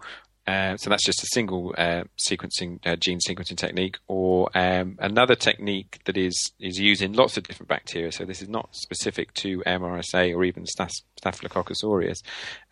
uh, 0.50 0.76
so 0.78 0.90
that's 0.90 1.06
just 1.06 1.22
a 1.22 1.28
single 1.32 1.76
uh, 1.78 2.04
sequencing 2.18 2.80
uh, 2.84 2.96
gene 2.96 3.20
sequencing 3.20 3.56
technique, 3.56 4.00
or 4.08 4.50
um, 4.56 4.98
another 5.00 5.36
technique 5.36 6.00
that 6.06 6.18
is 6.18 6.52
is 6.60 6.80
used 6.80 7.04
in 7.04 7.14
lots 7.14 7.38
of 7.38 7.44
different 7.44 7.70
bacteria. 7.70 8.12
So 8.12 8.26
this 8.26 8.42
is 8.42 8.50
not 8.50 8.76
specific 8.76 9.32
to 9.36 9.60
MRSA 9.60 10.36
or 10.36 10.44
even 10.44 10.66
Staphylococcus 10.66 11.84
aureus. 11.84 12.24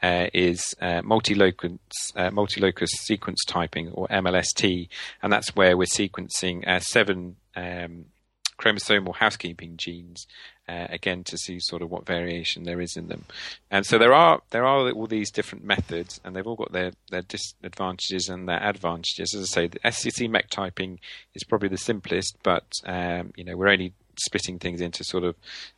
Uh, 0.02 0.26
is 0.34 0.74
uh, 0.82 1.02
multilocus 1.04 1.78
uh, 2.16 2.32
multilocus 2.32 2.90
sequence 2.90 3.46
typing 3.46 3.90
or 3.90 4.08
MLST, 4.08 4.88
and 5.22 5.32
that's 5.32 5.56
where 5.56 5.78
we're 5.78 5.86
sequencing 5.86 6.82
seven 6.82 7.36
um, 7.56 8.06
chromosomal 8.60 9.16
housekeeping 9.16 9.78
genes 9.78 10.26
uh, 10.68 10.88
again 10.90 11.24
to 11.26 11.38
see 11.38 11.60
sort 11.60 11.82
of 11.82 11.90
what 11.90 12.06
variation 12.06 12.64
there 12.64 12.82
is 12.82 12.96
in 12.98 13.08
them. 13.08 13.26
And 13.72 13.86
so 13.86 13.98
there 13.98 14.14
are 14.14 14.42
there 14.52 14.66
are 14.66 14.92
all 14.92 15.08
these 15.08 15.32
different 15.32 15.64
methods, 15.64 16.20
and 16.24 16.36
they've 16.36 16.48
all 16.48 16.56
got 16.56 16.72
their 16.72 16.92
their 17.10 17.22
disadvantages 17.22 18.30
and 18.30 18.48
their 18.48 18.62
advantages. 18.62 19.34
As 19.34 19.42
I 19.42 19.46
say, 19.46 19.68
the 19.68 19.80
SCC 19.80 20.30
MEC 20.30 20.50
typing 20.50 21.00
is 21.36 21.44
probably 21.44 21.70
the 21.70 21.78
simplest, 21.78 22.38
but 22.44 22.66
um, 22.86 23.32
you 23.36 23.44
know 23.44 23.56
we're 23.56 23.70
only 23.70 23.94
splitting 24.20 24.58
things 24.60 24.82
into 24.82 25.04
sort 25.04 25.24
of 25.24 25.36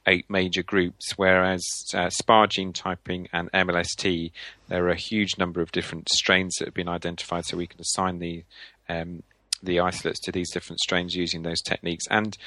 eight 0.07 0.25
major 0.29 0.63
groups, 0.63 1.13
whereas 1.17 1.63
uh, 1.93 2.09
SPA 2.09 2.47
gene 2.47 2.73
typing 2.73 3.27
and 3.33 3.51
MLST, 3.51 4.31
there 4.69 4.85
are 4.85 4.89
a 4.89 4.95
huge 4.95 5.37
number 5.37 5.61
of 5.61 5.71
different 5.71 6.09
strains 6.09 6.55
that 6.57 6.65
have 6.65 6.73
been 6.73 6.89
identified, 6.89 7.45
so 7.45 7.57
we 7.57 7.67
can 7.67 7.81
assign 7.81 8.19
the 8.19 8.43
um, 8.87 9.23
the 9.61 9.79
isolates 9.79 10.19
to 10.21 10.31
these 10.31 10.51
different 10.51 10.79
strains 10.79 11.15
using 11.15 11.43
those 11.43 11.61
techniques. 11.61 12.05
And 12.09 12.37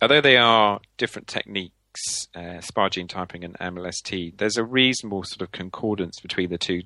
although 0.00 0.20
they 0.20 0.36
are 0.36 0.80
different 0.96 1.28
techniques, 1.28 1.74
uh, 2.34 2.60
SPA 2.60 2.88
gene 2.88 3.08
typing 3.08 3.44
and 3.44 3.58
MLST, 3.58 4.36
there's 4.36 4.56
a 4.56 4.64
reasonable 4.64 5.24
sort 5.24 5.42
of 5.42 5.52
concordance 5.52 6.20
between 6.20 6.50
the 6.50 6.58
two 6.58 6.82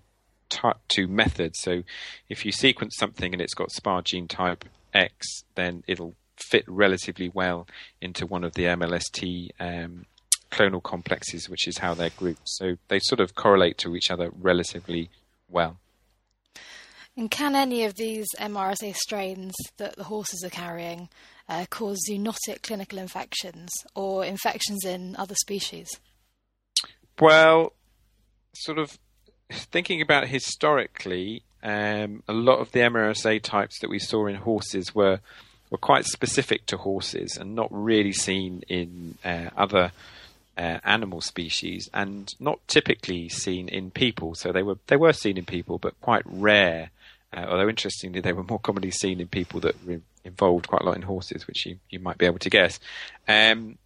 two 0.89 1.07
methods. 1.07 1.59
So 1.61 1.83
if 2.31 2.47
you 2.47 2.53
sequence 2.53 2.97
something 2.97 3.35
and 3.35 3.43
it's 3.43 3.55
got 3.55 3.71
SPA 3.71 4.01
gene 4.03 4.29
type 4.29 4.65
X, 4.95 5.45
then 5.55 5.85
it'll 5.87 6.15
fit 6.37 6.65
relatively 6.67 7.29
well 7.29 7.67
into 8.01 8.27
one 8.27 8.45
of 8.45 8.55
the 8.55 8.65
MLST 8.65 9.51
um, 9.61 10.07
clonal 10.51 10.83
complexes, 10.83 11.49
which 11.49 11.69
is 11.69 11.79
how 11.79 11.95
they're 11.95 12.11
grouped. 12.11 12.43
So 12.47 12.77
they 12.89 12.99
sort 13.01 13.21
of 13.21 13.35
correlate 13.35 13.79
to 13.79 13.95
each 13.95 14.11
other 14.11 14.31
relatively 14.33 15.11
well. 15.49 15.79
And 17.17 17.31
can 17.31 17.57
any 17.57 17.85
of 17.85 17.97
these 17.97 18.27
MRSA 18.39 18.95
strains 18.95 19.55
that 19.77 19.97
the 19.97 20.05
horses 20.05 20.45
are 20.45 20.51
carrying 20.51 21.09
uh, 21.49 21.67
cause 21.71 21.99
zoonotic 22.09 22.63
clinical 22.63 22.99
infections 22.99 23.71
or 23.95 24.25
infections 24.25 24.85
in 24.85 25.17
other 25.17 25.35
species? 25.35 25.89
Well, 27.21 27.73
sort 28.55 28.79
of 28.79 28.99
thinking 29.51 30.01
about 30.03 30.29
historically, 30.29 31.43
um, 31.63 32.23
a 32.29 32.33
lot 32.33 32.61
of 32.61 32.73
the 32.73 32.81
MRSA 32.81 33.43
types 33.43 33.81
that 33.81 33.91
we 33.91 33.99
saw 33.99 34.27
in 34.27 34.37
horses 34.37 34.95
were 34.95 35.21
were 35.71 35.79
quite 35.79 36.07
specific 36.07 36.65
to 36.65 36.79
horses 36.79 37.37
and 37.37 37.55
not 37.55 37.69
really 37.71 38.13
seen 38.13 38.63
in 38.69 39.19
uh, 39.23 39.51
other 39.55 39.93
uh, 40.57 40.79
animal 40.83 41.21
species 41.21 41.91
and 41.93 42.35
not 42.41 42.59
typically 42.69 43.29
seen 43.29 43.69
in 43.69 43.91
people. 43.91 44.35
So 44.35 44.51
they 44.51 44.63
were 44.63 44.79
they 44.87 44.97
were 44.97 45.13
seen 45.13 45.37
in 45.37 45.45
people, 45.45 45.79
but 45.79 46.01
quite 46.01 46.23
rare 46.25 46.91
uh, 47.33 47.45
although 47.49 47.69
interestingly, 47.69 48.21
they 48.21 48.33
were 48.33 48.45
more 48.45 48.59
commonly 48.59 48.91
seen 48.91 49.21
in 49.21 49.29
people 49.29 49.61
that 49.61 49.85
were 49.87 50.01
involved 50.29 50.69
quite 50.69 50.83
a 50.83 50.85
lot 50.85 50.97
in 50.97 51.03
horses, 51.03 51.47
which 51.47 51.67
you, 51.67 51.79
you 51.91 51.99
might 51.99 52.19
be 52.19 52.27
able 52.27 52.39
to 52.39 52.51
guess. 52.51 52.79
Um, 53.27 53.79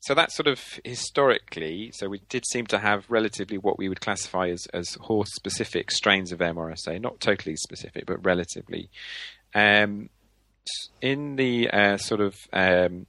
so 0.00 0.14
that's 0.14 0.34
sort 0.34 0.46
of 0.46 0.60
historically. 0.84 1.90
So 1.92 2.08
we 2.08 2.22
did 2.28 2.44
seem 2.46 2.66
to 2.68 2.78
have 2.78 3.04
relatively 3.08 3.58
what 3.58 3.78
we 3.78 3.88
would 3.88 4.00
classify 4.00 4.48
as, 4.48 4.66
as 4.72 4.94
horse-specific 4.94 5.90
strains 5.90 6.32
of 6.32 6.38
MRSA, 6.38 7.00
not 7.00 7.20
totally 7.20 7.56
specific, 7.56 8.06
but 8.06 8.24
relatively. 8.24 8.90
Um, 9.54 10.10
in 11.00 11.36
the 11.36 11.70
uh, 11.70 11.96
sort 11.96 12.20
of 12.20 12.36
um, 12.52 13.06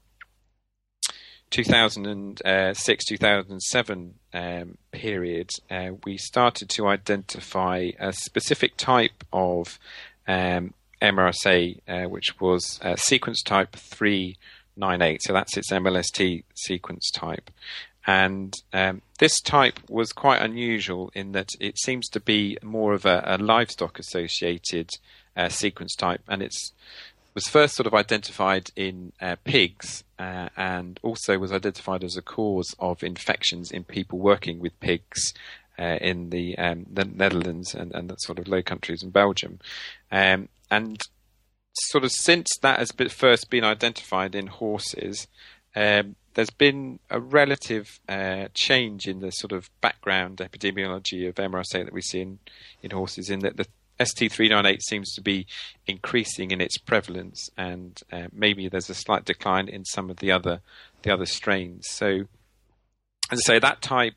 2006 1.52 3.06
2007 3.06 4.14
um, 4.34 4.78
period, 4.92 5.50
uh, 5.70 5.90
we 6.06 6.18
started 6.18 6.70
to 6.70 6.88
identify 6.88 7.92
a 8.00 8.14
specific 8.14 8.78
type 8.78 9.24
of 9.34 9.80
um, 10.28 10.74
MRSA, 11.02 11.80
uh, 11.88 12.10
which 12.10 12.40
was 12.40 12.80
uh, 12.84 12.96
sequence 12.96 13.42
type 13.42 13.76
398. 13.76 15.24
So 15.24 15.34
that's 15.34 15.58
its 15.58 15.72
MLST 15.72 16.44
sequence 16.56 17.10
type. 17.12 17.50
And 18.08 18.54
um, 18.74 19.02
this 19.20 19.40
type 19.42 19.80
was 19.90 20.12
quite 20.14 20.42
unusual 20.42 21.12
in 21.14 21.34
that 21.34 21.50
it 21.60 21.78
seems 21.78 22.08
to 22.10 22.20
be 22.20 22.58
more 22.64 22.94
of 22.94 23.06
a, 23.06 23.24
a 23.26 23.38
livestock 23.38 24.00
associated 24.00 24.90
uh, 25.36 25.50
sequence 25.50 25.96
type, 25.96 26.22
and 26.28 26.42
it 26.42 26.56
was 27.36 27.48
first 27.48 27.76
sort 27.76 27.88
of 27.88 27.94
identified 27.94 28.72
in 28.76 29.14
uh, 29.22 29.36
pigs 29.44 30.04
uh, 30.18 30.50
and 30.58 31.00
also 31.04 31.38
was 31.38 31.52
identified 31.52 32.04
as 32.04 32.18
a 32.18 32.22
cause 32.22 32.76
of 32.80 33.04
infections 33.04 33.72
in 33.72 33.84
people 33.84 34.18
working 34.18 34.60
with 34.60 34.78
pigs 34.80 35.34
uh, 35.78 35.98
in 36.02 36.32
the, 36.32 36.58
um, 36.58 36.86
the 36.92 37.06
Netherlands 37.06 37.74
and, 37.74 37.94
and 37.94 38.10
the 38.10 38.16
sort 38.16 38.40
of 38.40 38.48
Low 38.48 38.62
Countries 38.62 39.04
and 39.04 39.14
Belgium. 39.14 39.60
Um, 40.12 40.50
and 40.72 41.02
sort 41.74 42.04
of 42.04 42.12
since 42.12 42.50
that 42.62 42.80
has 42.80 42.92
been 42.92 43.10
first 43.10 43.50
been 43.50 43.64
identified 43.64 44.36
in 44.36 44.48
horses, 44.48 45.28
um, 45.76 46.16
there's 46.34 46.50
been 46.50 47.00
a 47.10 47.20
relative 47.20 48.00
uh, 48.08 48.48
change 48.54 49.08
in 49.08 49.20
the 49.20 49.32
sort 49.32 49.52
of 49.52 49.70
background 49.82 50.38
epidemiology 50.38 51.28
of 51.28 51.36
MRSA 51.36 51.86
that 51.86 51.94
we 51.94 52.02
see 52.02 52.22
in, 52.22 52.40
in 52.82 52.92
horses, 52.92 53.30
in 53.30 53.40
that 53.40 53.58
the 53.58 53.68
ST398 54.00 54.82
seems 54.82 55.14
to 55.14 55.22
be 55.22 55.46
increasing 55.86 56.52
in 56.52 56.62
its 56.62 56.78
prevalence, 56.78 57.50
and 57.58 58.00
uh, 58.12 58.28
maybe 58.32 58.70
there's 58.70 58.90
a 58.90 58.96
slight 58.96 59.26
decline 59.26 59.68
in 59.68 59.84
some 59.84 60.10
of 60.10 60.18
the 60.18 60.32
other 60.32 60.62
the 61.02 61.12
other 61.14 61.26
strains. 61.26 61.86
So, 61.90 62.22
as 63.32 63.42
I 63.46 63.54
say, 63.54 63.60
that 63.60 63.82
type 63.82 64.16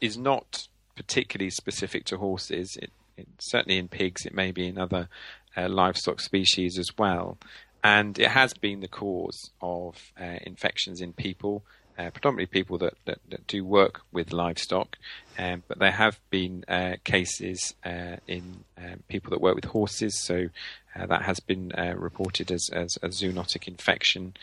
is 0.00 0.16
not 0.16 0.68
particularly 0.94 1.50
specific 1.50 2.04
to 2.06 2.18
horses. 2.18 2.76
It, 2.80 2.92
it, 3.16 3.28
certainly 3.40 3.78
in 3.78 3.88
pigs, 3.88 4.24
it 4.24 4.34
may 4.34 4.52
be 4.52 4.68
in 4.68 4.78
other 4.78 5.08
uh, 5.56 5.68
livestock 5.68 6.20
species 6.20 6.78
as 6.78 6.96
well, 6.96 7.38
and 7.82 8.18
it 8.18 8.30
has 8.30 8.54
been 8.54 8.80
the 8.80 8.88
cause 8.88 9.50
of 9.60 10.12
uh, 10.20 10.38
infections 10.42 11.00
in 11.00 11.12
people 11.12 11.64
uh, 11.98 12.10
predominantly 12.10 12.46
people 12.46 12.78
that, 12.78 12.94
that, 13.04 13.18
that, 13.28 13.46
do 13.46 13.64
work 13.64 14.00
with 14.10 14.32
livestock, 14.32 14.96
um, 15.38 15.62
but 15.68 15.78
there 15.78 15.92
have 15.92 16.18
been 16.28 16.64
uh, 16.66 16.94
cases 17.04 17.74
uh, 17.84 18.16
in 18.26 18.64
um, 18.76 19.02
people 19.08 19.30
that 19.30 19.40
work 19.40 19.54
with 19.54 19.66
horses, 19.66 20.20
so 20.20 20.48
uh, 20.96 21.06
that 21.06 21.22
has 21.22 21.38
been 21.40 21.72
reported 21.96 22.50
as, 22.50 22.68
as 22.72 22.98
a 23.02 23.08
zoonotic 23.08 23.68
infection. 23.68 24.34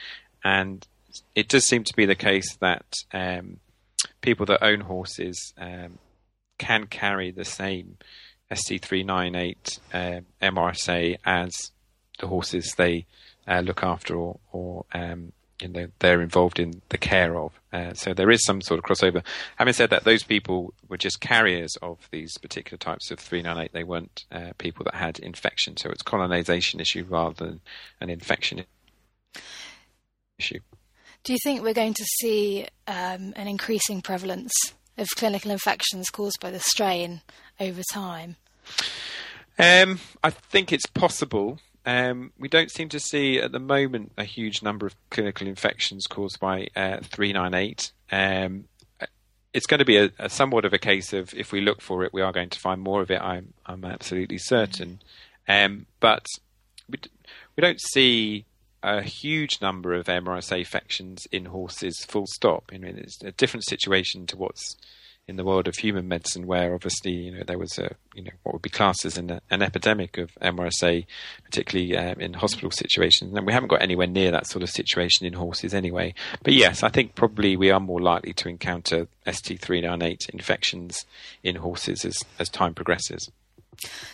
And 0.43 0.88
it 1.36 1.50
does 1.50 1.65
seem 1.65 1.84
to 1.84 1.95
be 1.95 2.06
the 2.06 2.15
case 2.15 2.56
that 2.58 2.86
um, 3.13 3.60
people 4.21 4.45
that 4.45 4.63
own 4.63 4.82
horses 4.82 5.54
um, 5.58 5.97
can 6.58 6.88
carry 6.88 7.32
the 7.32 7.45
same 7.45 7.97
ST398 8.52 9.80
uh, 9.94 10.22
MRSA 10.42 11.18
as 11.26 11.52
the 12.20 12.28
horses 12.28 12.74
they 12.78 13.06
look 13.48 13.84
after 13.84 14.16
or, 14.16 14.40
or 14.52 14.86
um, 14.94 15.34
you 15.62 15.68
know, 15.68 15.88
they're 16.00 16.22
involved 16.22 16.60
in 16.60 16.82
the 16.90 16.98
care 16.98 17.38
of. 17.38 17.60
Uh, 17.72 17.94
so 17.94 18.14
there 18.14 18.32
is 18.32 18.44
some 18.44 18.62
sort 18.62 18.80
of 18.80 18.86
crossover. 18.86 19.24
Having 19.58 19.74
said 19.74 19.90
that, 19.92 20.04
those 20.04 20.24
people 20.24 20.74
were 20.90 20.98
just 20.98 21.22
carriers 21.22 21.76
of 21.82 22.10
these 22.12 22.38
particular 22.38 22.78
types 22.78 23.12
of 23.12 23.20
398. 23.20 23.72
They 23.72 23.84
weren't 23.84 24.26
uh, 24.32 24.52
people 24.58 24.84
that 24.86 24.96
had 24.96 25.20
infection. 25.20 25.78
So 25.78 25.90
it's 25.90 26.02
colonization 26.02 26.80
issue 26.80 27.06
rather 27.08 27.46
than 27.46 27.62
an 28.00 28.10
infection 28.10 28.66
issue. 30.40 30.60
Do 31.24 31.34
you 31.34 31.40
think 31.44 31.62
we're 31.62 31.74
going 31.74 31.94
to 31.94 32.06
see 32.20 32.68
um, 32.88 33.34
an 33.36 33.48
increasing 33.48 34.02
prevalence 34.02 34.54
of 34.98 35.08
clinical 35.16 35.52
infections 35.52 36.10
caused 36.10 36.40
by 36.42 36.50
the 36.50 36.60
strain 36.60 37.22
over 37.60 37.82
time? 37.94 38.38
Um, 39.58 40.00
I 40.24 40.30
think 40.30 40.72
it's 40.72 40.86
possible. 40.88 41.60
Um, 41.86 42.32
we 42.38 42.48
don't 42.48 42.72
seem 42.72 42.90
to 42.90 43.00
see 43.00 43.40
at 43.40 43.52
the 43.52 43.60
moment 43.60 44.12
a 44.18 44.24
huge 44.24 44.62
number 44.62 44.86
of 44.86 44.96
clinical 45.10 45.48
infections 45.48 46.08
caused 46.08 46.40
by 46.40 46.68
uh, 46.76 47.00
398. 47.02 47.92
Um, 48.12 48.66
it's 49.54 49.66
going 49.66 49.80
to 49.80 49.86
be 49.86 49.98
a, 49.98 50.12
a, 50.18 50.30
somewhat 50.30 50.66
of 50.66 50.74
a 50.74 50.80
case 50.80 51.12
of 51.12 51.34
if 51.34 51.52
we 51.52 51.62
look 51.62 51.82
for 51.82 52.04
it, 52.04 52.14
we 52.14 52.22
are 52.22 52.32
going 52.32 52.50
to 52.50 52.60
find 52.60 52.82
more 52.82 53.02
of 53.02 53.12
it. 53.12 53.22
I'm, 53.22 53.54
I'm 53.66 53.84
absolutely 53.84 54.38
certain. 54.38 55.02
Um, 55.48 55.88
but 56.00 56.26
we, 56.90 57.00
we 57.56 57.62
don't 57.62 57.82
see 57.82 58.46
a 58.84 59.02
huge 59.02 59.62
number 59.62 59.94
of 59.94 60.06
MRSA 60.06 60.60
infections 60.60 61.28
in 61.32 61.46
horses, 61.46 62.06
full 62.08 62.26
stop. 62.28 62.72
I 62.74 62.78
mean, 62.78 62.98
it's 62.98 63.22
a 63.24 63.32
different 63.32 63.66
situation 63.66 64.26
to 64.28 64.38
what's 64.38 64.78
in 65.32 65.38
the 65.38 65.46
world 65.46 65.67
of 65.67 65.76
human 65.76 66.08
medicine, 66.08 66.46
where 66.46 66.74
obviously 66.74 67.12
you 67.12 67.32
know 67.32 67.44
there 67.48 67.58
was 67.58 67.80
a 67.80 67.96
you 68.13 68.24
know 68.24 68.32
what 68.44 68.54
would 68.54 68.62
be 68.62 68.70
classed 68.70 69.06
as 69.06 69.17
an, 69.17 69.39
an 69.50 69.62
epidemic 69.62 70.17
of 70.17 70.30
MRSA, 70.41 71.06
particularly 71.44 71.98
um, 71.98 72.20
in 72.20 72.34
hospital 72.34 72.70
situations, 72.70 73.34
and 73.34 73.48
we 73.48 73.54
haven't 73.54 73.70
got 73.70 73.82
anywhere 73.82 74.08
near 74.08 74.30
that 74.32 74.46
sort 74.46 74.62
of 74.62 74.70
situation 74.70 75.26
in 75.26 75.34
horses 75.34 75.74
anyway. 75.74 76.13
But 76.44 76.54
yes, 76.54 76.84
I 76.84 76.89
think 76.89 77.15
probably 77.15 77.56
we 77.56 77.72
are 77.72 77.80
more 77.80 78.02
likely 78.02 78.34
to 78.34 78.50
encounter 78.50 79.08
ST398 79.26 80.30
infections 80.30 81.06
in 81.41 81.56
horses 81.56 82.04
as 82.06 82.20
as 82.38 82.50
time 82.50 82.74
progresses. 82.74 83.32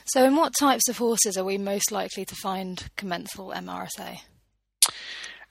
So, 0.05 0.23
in 0.23 0.35
what 0.35 0.53
types 0.57 0.87
of 0.87 0.99
horses 0.99 1.35
are 1.35 1.43
we 1.43 1.57
most 1.57 1.91
likely 1.91 2.25
to 2.25 2.35
find 2.35 2.89
commensal 2.95 3.51
MRSA? 3.55 4.19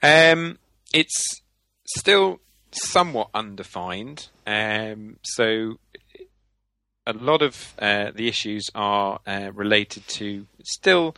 Um, 0.01 0.57
it's 0.93 1.41
still 1.85 2.39
somewhat 2.71 3.29
undefined. 3.33 4.27
Um, 4.45 5.17
so, 5.23 5.79
a 7.05 7.13
lot 7.13 7.41
of 7.41 7.73
uh, 7.79 8.11
the 8.13 8.27
issues 8.27 8.69
are 8.75 9.19
uh, 9.25 9.51
related 9.53 10.07
to 10.07 10.45
still 10.63 11.15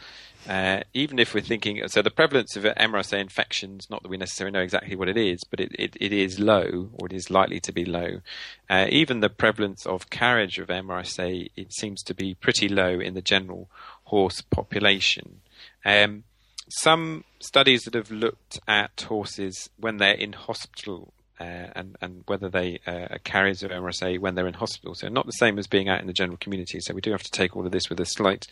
uh, 0.47 0.81
even 0.93 1.19
if 1.19 1.33
we're 1.33 1.41
thinking, 1.41 1.85
so 1.87 2.01
the 2.01 2.09
prevalence 2.09 2.55
of 2.55 2.63
MRSA 2.63 3.19
infections, 3.19 3.87
not 3.89 4.01
that 4.01 4.09
we 4.09 4.17
necessarily 4.17 4.53
know 4.53 4.61
exactly 4.61 4.95
what 4.95 5.09
it 5.09 5.17
is, 5.17 5.41
but 5.49 5.59
it, 5.59 5.71
it, 5.77 5.97
it 5.99 6.13
is 6.13 6.39
low, 6.39 6.89
or 6.93 7.07
it 7.07 7.13
is 7.13 7.29
likely 7.29 7.59
to 7.59 7.71
be 7.71 7.83
low. 7.83 8.21
Uh, 8.69 8.87
even 8.89 9.19
the 9.19 9.29
prevalence 9.29 9.85
of 9.85 10.09
carriage 10.09 10.57
of 10.57 10.69
MRSA, 10.69 11.49
it 11.55 11.73
seems 11.73 12.01
to 12.03 12.13
be 12.13 12.35
pretty 12.35 12.69
low 12.69 12.99
in 12.99 13.13
the 13.15 13.21
general 13.21 13.69
horse 14.05 14.41
population. 14.41 15.41
Um, 15.83 16.23
some 16.69 17.25
studies 17.39 17.83
that 17.83 17.93
have 17.93 18.11
looked 18.11 18.59
at 18.67 19.01
horses 19.01 19.69
when 19.77 19.97
they're 19.97 20.13
in 20.13 20.33
hospital 20.33 21.13
uh, 21.39 21.67
and, 21.75 21.95
and 22.01 22.23
whether 22.27 22.49
they 22.49 22.79
uh, 22.85 23.07
are 23.11 23.19
carriers 23.23 23.63
of 23.63 23.71
MRSA 23.71 24.19
when 24.19 24.35
they're 24.35 24.47
in 24.47 24.53
hospital. 24.53 24.93
So 24.95 25.07
not 25.07 25.25
the 25.25 25.31
same 25.31 25.57
as 25.57 25.67
being 25.67 25.87
out 25.87 26.01
in 26.01 26.07
the 26.07 26.13
general 26.13 26.37
community. 26.37 26.79
So 26.81 26.93
we 26.93 27.01
do 27.01 27.11
have 27.11 27.23
to 27.23 27.31
take 27.31 27.55
all 27.55 27.65
of 27.65 27.71
this 27.71 27.89
with 27.89 27.99
a 27.99 28.05
slight 28.05 28.45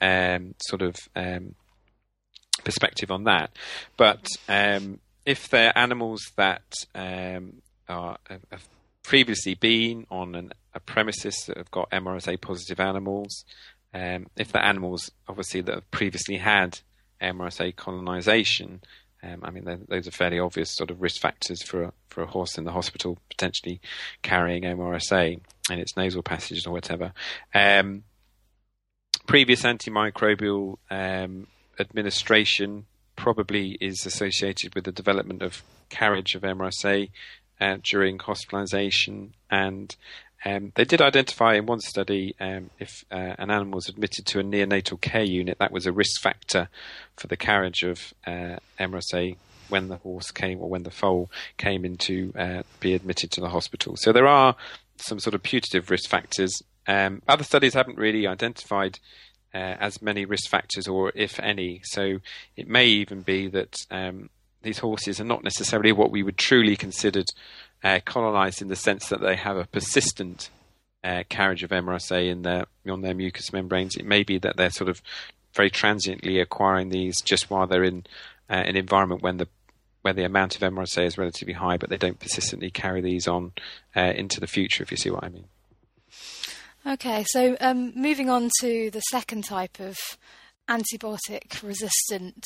um, 0.00 0.54
sort 0.66 0.82
of 0.82 0.96
um, 1.14 1.54
perspective 2.64 3.10
on 3.10 3.24
that. 3.24 3.50
But 3.96 4.26
um, 4.48 4.98
if 5.24 5.48
they're 5.48 5.76
animals 5.76 6.22
that 6.36 6.62
um, 6.94 7.62
are 7.88 8.18
have 8.28 8.68
previously 9.02 9.54
been 9.54 10.06
on 10.10 10.34
an, 10.34 10.52
a 10.74 10.80
premises 10.80 11.36
that 11.46 11.56
have 11.56 11.70
got 11.70 11.90
MRSA 11.90 12.40
positive 12.40 12.80
animals, 12.80 13.44
um, 13.92 14.26
if 14.36 14.50
they're 14.50 14.62
animals 14.62 15.10
obviously 15.28 15.60
that 15.60 15.74
have 15.74 15.90
previously 15.90 16.38
had 16.38 16.80
MRSA 17.20 17.76
colonization, 17.76 18.80
um, 19.24 19.40
I 19.42 19.50
mean, 19.50 19.86
those 19.88 20.06
are 20.06 20.10
fairly 20.10 20.38
obvious 20.38 20.70
sort 20.70 20.90
of 20.90 21.00
risk 21.00 21.20
factors 21.20 21.62
for 21.62 21.84
a, 21.84 21.92
for 22.08 22.22
a 22.22 22.26
horse 22.26 22.58
in 22.58 22.64
the 22.64 22.72
hospital 22.72 23.18
potentially 23.30 23.80
carrying 24.22 24.64
MRSA 24.64 25.40
in 25.70 25.78
its 25.78 25.96
nasal 25.96 26.22
passages 26.22 26.66
or 26.66 26.72
whatever. 26.72 27.12
Um, 27.54 28.04
previous 29.26 29.62
antimicrobial 29.62 30.76
um, 30.90 31.46
administration 31.78 32.86
probably 33.16 33.78
is 33.80 34.04
associated 34.04 34.74
with 34.74 34.84
the 34.84 34.92
development 34.92 35.42
of 35.42 35.62
carriage 35.88 36.34
of 36.34 36.42
MRSA 36.42 37.10
uh, 37.60 37.76
during 37.82 38.18
hospitalization 38.18 39.34
and 39.50 39.96
um, 40.44 40.72
they 40.74 40.84
did 40.84 41.00
identify 41.00 41.54
in 41.54 41.66
one 41.66 41.80
study 41.80 42.34
um, 42.38 42.70
if 42.78 43.04
uh, 43.10 43.34
an 43.38 43.50
animal 43.50 43.76
was 43.76 43.88
admitted 43.88 44.26
to 44.26 44.40
a 44.40 44.44
neonatal 44.44 45.00
care 45.00 45.24
unit, 45.24 45.58
that 45.58 45.72
was 45.72 45.86
a 45.86 45.92
risk 45.92 46.20
factor 46.20 46.68
for 47.16 47.28
the 47.28 47.36
carriage 47.36 47.82
of 47.82 48.12
uh, 48.26 48.56
MRSA 48.78 49.36
when 49.68 49.88
the 49.88 49.96
horse 49.96 50.30
came 50.30 50.60
or 50.60 50.68
when 50.68 50.82
the 50.82 50.90
foal 50.90 51.30
came 51.56 51.84
in 51.84 51.96
to 51.96 52.32
uh, 52.38 52.62
be 52.80 52.94
admitted 52.94 53.30
to 53.32 53.40
the 53.40 53.48
hospital. 53.48 53.96
So 53.96 54.12
there 54.12 54.26
are 54.26 54.54
some 54.96 55.18
sort 55.18 55.34
of 55.34 55.42
putative 55.42 55.90
risk 55.90 56.08
factors. 56.10 56.62
Um, 56.86 57.22
other 57.26 57.44
studies 57.44 57.74
haven't 57.74 57.96
really 57.96 58.26
identified 58.26 58.98
uh, 59.54 59.76
as 59.80 60.02
many 60.02 60.24
risk 60.24 60.50
factors, 60.50 60.86
or 60.88 61.12
if 61.14 61.38
any. 61.40 61.80
So 61.84 62.18
it 62.56 62.68
may 62.68 62.86
even 62.86 63.22
be 63.22 63.48
that 63.48 63.76
um, 63.90 64.28
these 64.62 64.78
horses 64.78 65.20
are 65.20 65.24
not 65.24 65.44
necessarily 65.44 65.92
what 65.92 66.10
we 66.10 66.22
would 66.22 66.36
truly 66.36 66.76
consider 66.76 67.22
uh, 67.84 68.00
colonized 68.04 68.62
in 68.62 68.68
the 68.68 68.76
sense 68.76 69.08
that 69.10 69.20
they 69.20 69.36
have 69.36 69.56
a 69.56 69.66
persistent 69.66 70.48
uh, 71.04 71.22
carriage 71.28 71.62
of 71.62 71.70
MRSA 71.70 72.28
in 72.28 72.42
their 72.42 72.64
on 72.88 73.02
their 73.02 73.14
mucous 73.14 73.52
membranes. 73.52 73.94
It 73.94 74.06
may 74.06 74.22
be 74.22 74.38
that 74.38 74.56
they're 74.56 74.70
sort 74.70 74.88
of 74.88 75.02
very 75.54 75.70
transiently 75.70 76.40
acquiring 76.40 76.88
these 76.88 77.20
just 77.20 77.50
while 77.50 77.66
they're 77.66 77.84
in 77.84 78.06
uh, 78.48 78.54
an 78.54 78.76
environment 78.76 79.22
when 79.22 79.36
the 79.36 79.48
where 80.02 80.14
the 80.14 80.24
amount 80.24 80.54
of 80.54 80.60
MRSA 80.60 81.06
is 81.06 81.16
relatively 81.16 81.54
high, 81.54 81.78
but 81.78 81.88
they 81.88 81.96
don't 81.96 82.18
persistently 82.18 82.70
carry 82.70 83.00
these 83.00 83.28
on 83.28 83.52
uh, 83.96 84.12
into 84.16 84.40
the 84.40 84.46
future. 84.46 84.82
If 84.82 84.90
you 84.90 84.96
see 84.96 85.10
what 85.10 85.24
I 85.24 85.28
mean. 85.28 85.44
Okay, 86.86 87.24
so 87.28 87.56
um, 87.60 87.92
moving 87.94 88.28
on 88.28 88.50
to 88.60 88.90
the 88.90 89.00
second 89.00 89.44
type 89.44 89.80
of 89.80 89.96
antibiotic 90.68 91.62
resistant 91.62 92.44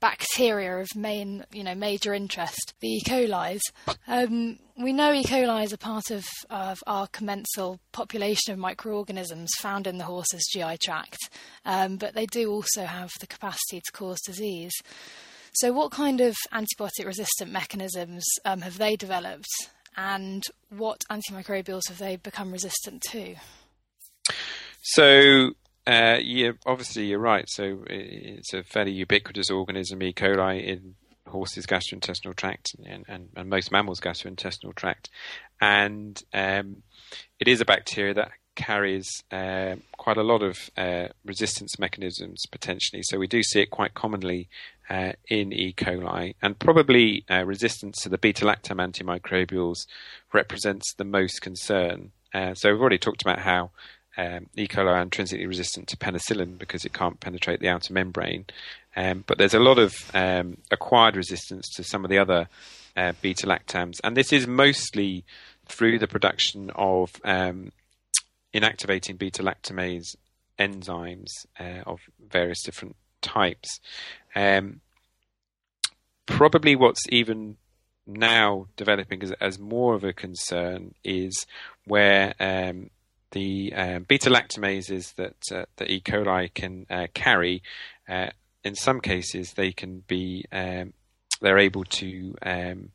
bacteria 0.00 0.78
of 0.78 0.88
main, 0.94 1.44
you 1.52 1.64
know, 1.64 1.74
major 1.74 2.14
interest, 2.14 2.74
the 2.80 2.88
E. 2.88 3.02
coli. 3.04 3.58
Um, 4.06 4.58
we 4.76 4.92
know 4.92 5.12
E. 5.12 5.24
coli 5.24 5.64
is 5.64 5.72
a 5.72 5.78
part 5.78 6.10
of, 6.10 6.24
of 6.50 6.78
our 6.86 7.06
commensal 7.08 7.80
population 7.92 8.52
of 8.52 8.58
microorganisms 8.58 9.50
found 9.60 9.86
in 9.86 9.98
the 9.98 10.04
horse's 10.04 10.46
GI 10.52 10.78
tract, 10.82 11.18
um, 11.64 11.96
but 11.96 12.14
they 12.14 12.26
do 12.26 12.50
also 12.50 12.84
have 12.84 13.10
the 13.20 13.26
capacity 13.26 13.80
to 13.80 13.92
cause 13.92 14.20
disease. 14.24 14.72
So, 15.52 15.72
what 15.72 15.90
kind 15.90 16.20
of 16.20 16.36
antibiotic 16.52 17.04
resistant 17.04 17.50
mechanisms 17.50 18.24
um, 18.44 18.60
have 18.60 18.78
they 18.78 18.96
developed, 18.96 19.48
and 19.96 20.44
what 20.70 21.02
antimicrobials 21.10 21.88
have 21.88 21.98
they 21.98 22.16
become 22.16 22.52
resistant 22.52 23.02
to? 23.10 23.34
So, 24.82 25.52
uh, 25.88 26.18
yeah, 26.22 26.52
obviously 26.66 27.06
you're 27.06 27.18
right. 27.18 27.48
So 27.48 27.84
it's 27.88 28.52
a 28.52 28.62
fairly 28.62 28.92
ubiquitous 28.92 29.50
organism, 29.50 30.02
E. 30.02 30.12
coli, 30.12 30.62
in 30.62 30.94
horses' 31.26 31.66
gastrointestinal 31.66 32.36
tract 32.36 32.74
and, 32.84 33.04
and, 33.08 33.28
and 33.34 33.48
most 33.48 33.72
mammals' 33.72 34.00
gastrointestinal 34.00 34.74
tract, 34.74 35.08
and 35.60 36.22
um, 36.34 36.82
it 37.40 37.48
is 37.48 37.60
a 37.60 37.64
bacteria 37.64 38.14
that 38.14 38.32
carries 38.54 39.22
uh, 39.30 39.76
quite 39.96 40.16
a 40.16 40.22
lot 40.22 40.42
of 40.42 40.58
uh, 40.76 41.06
resistance 41.24 41.78
mechanisms 41.78 42.44
potentially. 42.50 43.02
So 43.04 43.16
we 43.16 43.28
do 43.28 43.42
see 43.42 43.60
it 43.60 43.70
quite 43.70 43.94
commonly 43.94 44.48
uh, 44.90 45.12
in 45.28 45.52
E. 45.52 45.72
coli, 45.72 46.34
and 46.42 46.58
probably 46.58 47.24
uh, 47.30 47.44
resistance 47.44 48.02
to 48.02 48.10
the 48.10 48.18
beta 48.18 48.44
lactam 48.44 48.76
antimicrobials 48.76 49.86
represents 50.34 50.92
the 50.94 51.04
most 51.04 51.40
concern. 51.40 52.10
Uh, 52.34 52.52
so 52.52 52.70
we've 52.70 52.80
already 52.80 52.98
talked 52.98 53.22
about 53.22 53.38
how 53.38 53.70
um, 54.18 54.46
E. 54.56 54.66
coli 54.66 54.88
are 54.88 55.00
intrinsically 55.00 55.46
resistant 55.46 55.88
to 55.88 55.96
penicillin 55.96 56.58
because 56.58 56.84
it 56.84 56.92
can't 56.92 57.20
penetrate 57.20 57.60
the 57.60 57.68
outer 57.68 57.92
membrane. 57.94 58.44
Um, 58.96 59.22
but 59.26 59.38
there's 59.38 59.54
a 59.54 59.60
lot 59.60 59.78
of 59.78 59.94
um, 60.12 60.58
acquired 60.70 61.16
resistance 61.16 61.68
to 61.76 61.84
some 61.84 62.04
of 62.04 62.10
the 62.10 62.18
other 62.18 62.48
uh, 62.96 63.12
beta 63.22 63.46
lactams, 63.46 64.00
and 64.02 64.16
this 64.16 64.32
is 64.32 64.46
mostly 64.46 65.24
through 65.66 66.00
the 66.00 66.08
production 66.08 66.70
of 66.74 67.12
um, 67.24 67.70
inactivating 68.52 69.16
beta 69.16 69.42
lactamase 69.42 70.16
enzymes 70.58 71.30
uh, 71.60 71.82
of 71.86 72.00
various 72.28 72.62
different 72.62 72.96
types. 73.22 73.78
Um, 74.34 74.80
probably 76.26 76.74
what's 76.74 77.02
even 77.10 77.56
now 78.06 78.66
developing 78.76 79.22
as, 79.22 79.32
as, 79.32 79.58
more 79.58 79.94
of 79.94 80.02
a 80.02 80.12
concern 80.12 80.94
is 81.04 81.46
where 81.84 82.34
um, 82.40 82.90
the 83.32 83.72
um, 83.74 84.02
beta 84.04 84.30
lactamases 84.30 85.14
that 85.16 85.36
uh, 85.52 85.64
the 85.76 85.90
E. 85.90 86.00
coli 86.00 86.52
can 86.52 86.86
uh, 86.90 87.06
carry, 87.14 87.62
uh, 88.08 88.28
in 88.64 88.74
some 88.74 89.00
cases 89.00 89.52
they 89.54 89.72
can 89.72 90.02
be 90.06 90.44
um, 90.52 90.92
they're 91.40 91.58
able 91.58 91.84
to 91.84 92.34
um, 92.42 92.90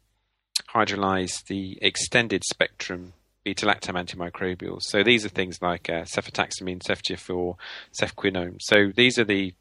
hydrolyze 0.73 1.45
the 1.45 1.77
extended 1.81 2.43
spectrum 2.43 3.13
beta 3.43 3.65
lactam 3.65 3.95
antimicrobials. 3.95 4.83
So 4.83 5.03
these 5.03 5.25
are 5.25 5.29
things 5.29 5.61
like 5.61 5.89
uh, 5.89 6.03
cefotaximine, 6.03 6.81
ceftiofur, 6.81 7.55
cefquinome. 7.99 8.57
So 8.61 8.91
these 8.95 9.19
are 9.19 9.25
the 9.25 9.53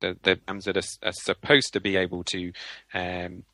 the, 0.00 0.18
the 0.22 0.38
that 0.64 0.76
are, 0.76 1.08
are, 1.08 1.12
supposed 1.12 1.72
to 1.72 1.80
be 1.80 1.96
able 1.96 2.24
to 2.24 2.52
um, 2.92 3.44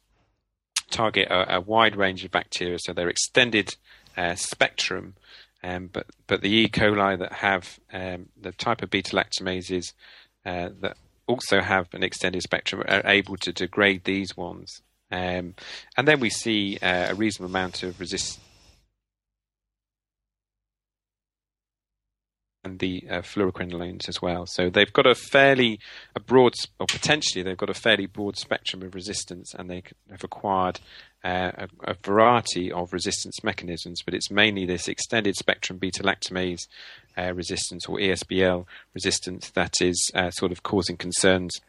target 0.90 1.29
a, 1.31 1.57
a, 1.57 1.61
wide 1.61 1.94
range 1.94 2.24
of 2.24 2.33
bacteria. 2.33 2.79
So 2.81 2.92
they're 2.92 3.09
extended 3.09 3.76
uh, 4.20 4.35
spectrum 4.35 5.14
um, 5.62 5.90
but 5.92 6.06
but 6.26 6.40
the 6.40 6.48
E. 6.48 6.68
coli 6.68 7.18
that 7.18 7.33
have 7.33 7.78
um, 7.92 8.28
the 8.40 8.52
type 8.52 8.83
of 8.83 8.90
beta 8.90 9.14
lactamases 9.14 9.92
uh, 10.46 10.70
that 10.80 10.96
also 11.26 11.61
have 11.61 11.88
an 11.92 12.02
extended 12.02 12.42
spectrum 12.42 12.83
are 12.88 13.02
able 13.04 13.37
to 13.37 13.52
degrade 13.52 14.04
these 14.04 14.37
ones, 14.37 14.83
um, 15.11 15.54
and 15.96 16.09
then 16.09 16.20
we 16.20 16.30
see 16.30 16.78
uh, 16.80 17.11
a 17.11 17.14
reasonable 17.14 17.50
amount 17.50 17.83
of 17.83 18.00
resistance 18.00 18.40
and 22.62 22.78
the 22.78 23.04
uh, 23.09 23.22
fluoroquinolones 23.22 24.09
as 24.09 24.20
well. 24.20 24.44
So 24.46 24.68
they've 24.68 24.92
got 24.92 25.06
a 25.06 25.14
fairly 25.14 25.78
a 26.14 26.20
broad, 26.20 26.54
or 26.78 26.87
potentially 26.87 27.42
they've 27.42 27.56
got 27.56 27.70
a 27.70 27.74
fairly 27.74 28.06
broad 28.06 28.37
spectrum 28.37 28.83
of 28.83 28.94
resistance, 28.94 29.54
and 29.54 29.70
they 29.70 29.83
have 30.11 30.24
acquired 30.24 30.80
uh, 31.24 31.52
a, 31.54 31.68
a, 31.85 31.94
variety 32.02 32.72
of 32.72 32.92
resistance 32.92 33.44
mechanisms. 33.44 34.00
But 34.04 34.14
it's 34.14 34.30
mainly 34.30 34.64
this 34.64 34.88
extended 34.88 35.37
spectrum 35.37 35.78
beta 35.78 36.02
lactamase 36.02 36.66
uh, 37.16 37.35
resistance 37.35 37.87
or 37.87 37.98
ESBL 37.98 38.66
resistance 38.94 39.50
that 39.50 39.83
is 39.83 40.11
uh, 40.14 40.30
sort 40.30 40.52
of 40.52 40.62
causing 40.62 40.96
concerns 40.96 41.61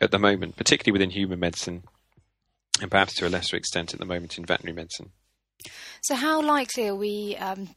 at 0.00 0.10
the 0.10 0.18
moment, 0.18 0.56
particularly 0.56 0.92
within 0.92 1.10
human 1.10 1.40
medicine, 1.40 1.84
and 2.80 2.90
perhaps 2.90 3.14
to 3.14 3.26
a 3.26 3.28
lesser 3.28 3.56
extent 3.56 3.94
at 3.94 4.00
the 4.00 4.06
moment 4.06 4.38
in 4.38 4.44
veterinary 4.44 4.74
medicine. 4.74 5.10
So, 6.02 6.14
how 6.14 6.42
likely 6.42 6.88
are 6.88 6.94
we 6.94 7.36
um, 7.36 7.70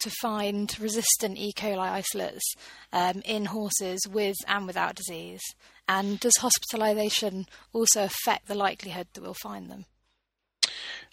to 0.00 0.10
find 0.20 0.74
resistant 0.78 1.38
E. 1.38 1.52
coli 1.52 1.78
isolates 1.78 2.44
um, 2.92 3.22
in 3.24 3.46
horses 3.46 4.00
with 4.08 4.36
and 4.46 4.66
without 4.66 4.96
disease? 4.96 5.42
And 5.88 6.18
does 6.18 6.34
hospitalisation 6.40 7.46
also 7.72 8.04
affect 8.04 8.48
the 8.48 8.56
likelihood 8.56 9.06
that 9.14 9.22
we'll 9.22 9.34
find 9.34 9.70
them? 9.70 9.86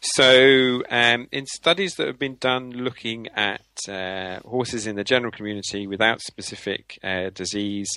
So, 0.06 0.84
um, 0.90 1.30
in 1.32 1.46
studies 1.46 1.96
that 1.96 2.08
have 2.08 2.20
been 2.20 2.36
done 2.36 2.72
looking 2.72 3.30
at 3.30 3.62
uh, 3.88 4.42
horses 4.42 4.86
in 4.86 4.98
the 4.98 5.04
general 5.06 5.32
community 5.32 5.88
without 5.88 6.20
specific 6.20 7.00
uh, 7.02 7.30
disease, 7.30 7.88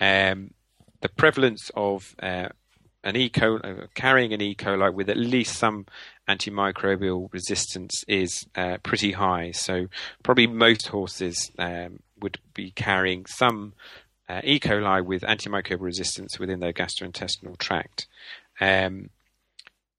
um, 0.00 0.54
the 1.02 1.10
prevalence 1.10 1.70
of 1.76 2.14
uh, 2.22 2.48
an 3.04 3.14
E. 3.14 3.28
coli, 3.28 3.82
uh, 3.82 3.86
carrying 3.94 4.32
an 4.32 4.40
E. 4.40 4.54
coli 4.54 4.92
with 4.94 5.10
at 5.10 5.18
least 5.18 5.58
some 5.58 5.84
antimicrobial 6.26 7.30
resistance 7.30 8.04
is 8.08 8.46
uh, 8.54 8.78
pretty 8.82 9.12
high. 9.12 9.50
So, 9.50 9.88
probably 10.22 10.46
most 10.46 10.88
horses 10.88 11.50
um, 11.58 12.00
would 12.22 12.38
be 12.54 12.70
carrying 12.70 13.26
some 13.26 13.74
uh, 14.30 14.40
E. 14.44 14.60
coli 14.60 15.04
with 15.04 15.20
antimicrobial 15.24 15.82
resistance 15.82 16.38
within 16.38 16.60
their 16.60 16.72
gastrointestinal 16.72 17.58
tract. 17.58 18.06
Um, 18.62 19.10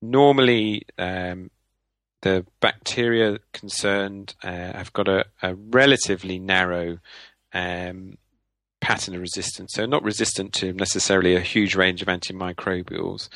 normally, 0.02 0.84
um, 0.98 1.52
the 2.22 2.46
bacteria 2.60 3.40
concerned 3.54 4.36
uh, 4.44 4.48
have 4.74 4.94
got 4.94 5.08
a, 5.08 5.26
a 5.42 5.56
relatively 5.56 6.40
narrow 6.40 7.00
um, 7.54 8.18
pattern 8.80 9.16
of 9.16 9.22
resistance, 9.22 9.74
so 9.74 9.86
not 9.86 10.04
resistant 10.04 10.54
to 10.54 10.74
necessarily 10.74 11.36
a 11.36 11.42
huge 11.42 11.76
range 11.76 12.02
of 12.02 12.08
antimicrobials, 12.08 13.30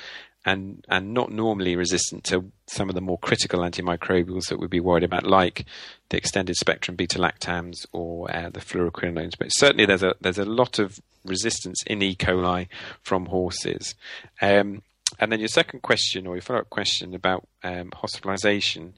and 0.46 0.86
and 0.88 1.14
not 1.14 1.32
normally 1.32 1.76
resistant 1.76 2.24
to 2.26 2.52
some 2.68 2.90
of 2.90 2.96
the 2.96 3.02
more 3.02 3.18
critical 3.18 3.62
antimicrobials 3.62 4.50
that 4.50 4.60
we'd 4.60 4.70
be 4.70 4.80
worried 4.80 5.04
about, 5.04 5.26
like 5.26 5.66
the 6.10 6.18
extended 6.18 6.56
spectrum 6.56 6.96
beta 6.96 7.18
lactams 7.18 7.86
or 7.92 8.30
uh, 8.36 8.50
the 8.50 8.60
fluoroquinolones. 8.60 9.38
But 9.38 9.50
certainly, 9.50 9.86
there's 9.86 10.04
a 10.04 10.16
there's 10.22 10.38
a 10.38 10.46
lot 10.46 10.78
of 10.78 11.00
resistance 11.26 11.82
in 11.88 12.04
E. 12.04 12.16
coli 12.16 12.68
from 13.02 13.26
horses. 13.26 13.96
Um, 14.42 14.84
and 15.20 15.32
then 15.32 15.40
your 15.40 15.48
second 15.48 15.82
question, 15.82 16.28
or 16.28 16.36
your 16.36 16.42
follow 16.42 16.60
up 16.60 16.70
question 16.70 17.14
about 17.14 17.48
um, 17.64 17.92
hospitalisation, 17.92 18.94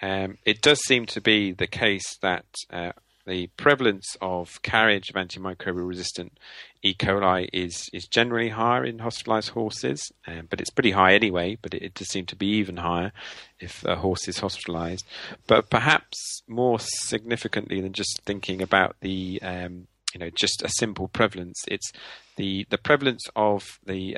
um, 0.00 0.38
it 0.44 0.60
does 0.60 0.80
seem 0.84 1.06
to 1.06 1.20
be 1.20 1.52
the 1.52 1.66
case 1.66 2.16
that 2.20 2.44
uh, 2.70 2.92
the 3.26 3.46
prevalence 3.56 4.16
of 4.20 4.60
carriage 4.62 5.08
of 5.08 5.14
antimicrobial 5.14 5.86
resistant 5.86 6.36
E. 6.82 6.92
coli 6.92 7.48
is, 7.52 7.88
is 7.92 8.06
generally 8.06 8.48
higher 8.48 8.84
in 8.84 8.98
hospitalised 8.98 9.50
horses, 9.50 10.10
um, 10.26 10.48
but 10.50 10.60
it's 10.60 10.70
pretty 10.70 10.90
high 10.90 11.14
anyway. 11.14 11.56
But 11.62 11.74
it, 11.74 11.82
it, 11.82 11.94
does 11.94 12.08
seem 12.08 12.26
to 12.26 12.36
be 12.36 12.48
even 12.56 12.78
higher 12.78 13.12
if 13.60 13.84
a 13.84 13.96
horse 13.96 14.26
is 14.26 14.40
hospitalised. 14.40 15.04
But 15.46 15.70
perhaps 15.70 16.42
more 16.48 16.78
significantly 16.80 17.80
than 17.80 17.92
just 17.92 18.20
thinking 18.22 18.60
about 18.60 18.96
the 19.00 19.40
um, 19.42 19.86
you 20.12 20.18
know 20.18 20.30
just 20.34 20.62
a 20.62 20.68
simple 20.68 21.06
prevalence, 21.06 21.62
it's 21.68 21.92
the 22.36 22.66
the 22.70 22.78
prevalence 22.78 23.24
of 23.36 23.78
the 23.86 24.16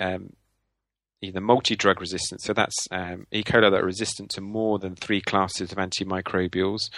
either 1.25 1.41
multi-drug 1.41 2.01
resistant, 2.01 2.41
so 2.43 2.53
that's 2.53 2.87
um, 2.91 3.27
E. 3.33 3.43
coli 3.43 3.71
that 3.71 3.81
are 3.81 3.87
resistant 3.87 4.31
to 4.31 4.41
more 4.41 4.79
than 4.79 4.95
three 4.95 5.21
classes 5.21 5.73
of 5.73 5.79
antimicrobials, 5.79 6.91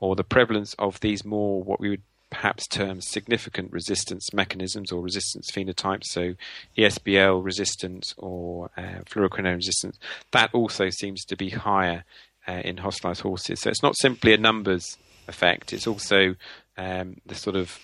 or 0.00 0.16
the 0.16 0.24
prevalence 0.24 0.74
of 0.78 1.00
these 1.00 1.24
more 1.24 1.62
what 1.62 1.80
we 1.80 1.90
would 1.90 2.02
perhaps 2.30 2.66
term 2.66 3.00
significant 3.00 3.70
resistance 3.72 4.32
mechanisms 4.32 4.90
or 4.90 5.00
resistance 5.00 5.50
phenotypes, 5.52 6.06
so 6.06 6.34
ESBL 6.76 7.44
resistance 7.44 8.12
or 8.18 8.70
uh, 8.76 9.02
fluoroquinolone 9.06 9.56
resistance, 9.56 9.98
that 10.32 10.52
also 10.52 10.90
seems 10.90 11.24
to 11.24 11.36
be 11.36 11.50
higher 11.50 12.04
uh, 12.48 12.60
in 12.64 12.78
hospitalized 12.78 13.20
horses. 13.20 13.60
So 13.60 13.70
it's 13.70 13.82
not 13.82 13.96
simply 13.96 14.34
a 14.34 14.38
numbers 14.38 14.98
effect, 15.28 15.72
it's 15.72 15.86
also 15.86 16.34
um, 16.76 17.16
the 17.24 17.34
sort 17.36 17.56
of 17.56 17.78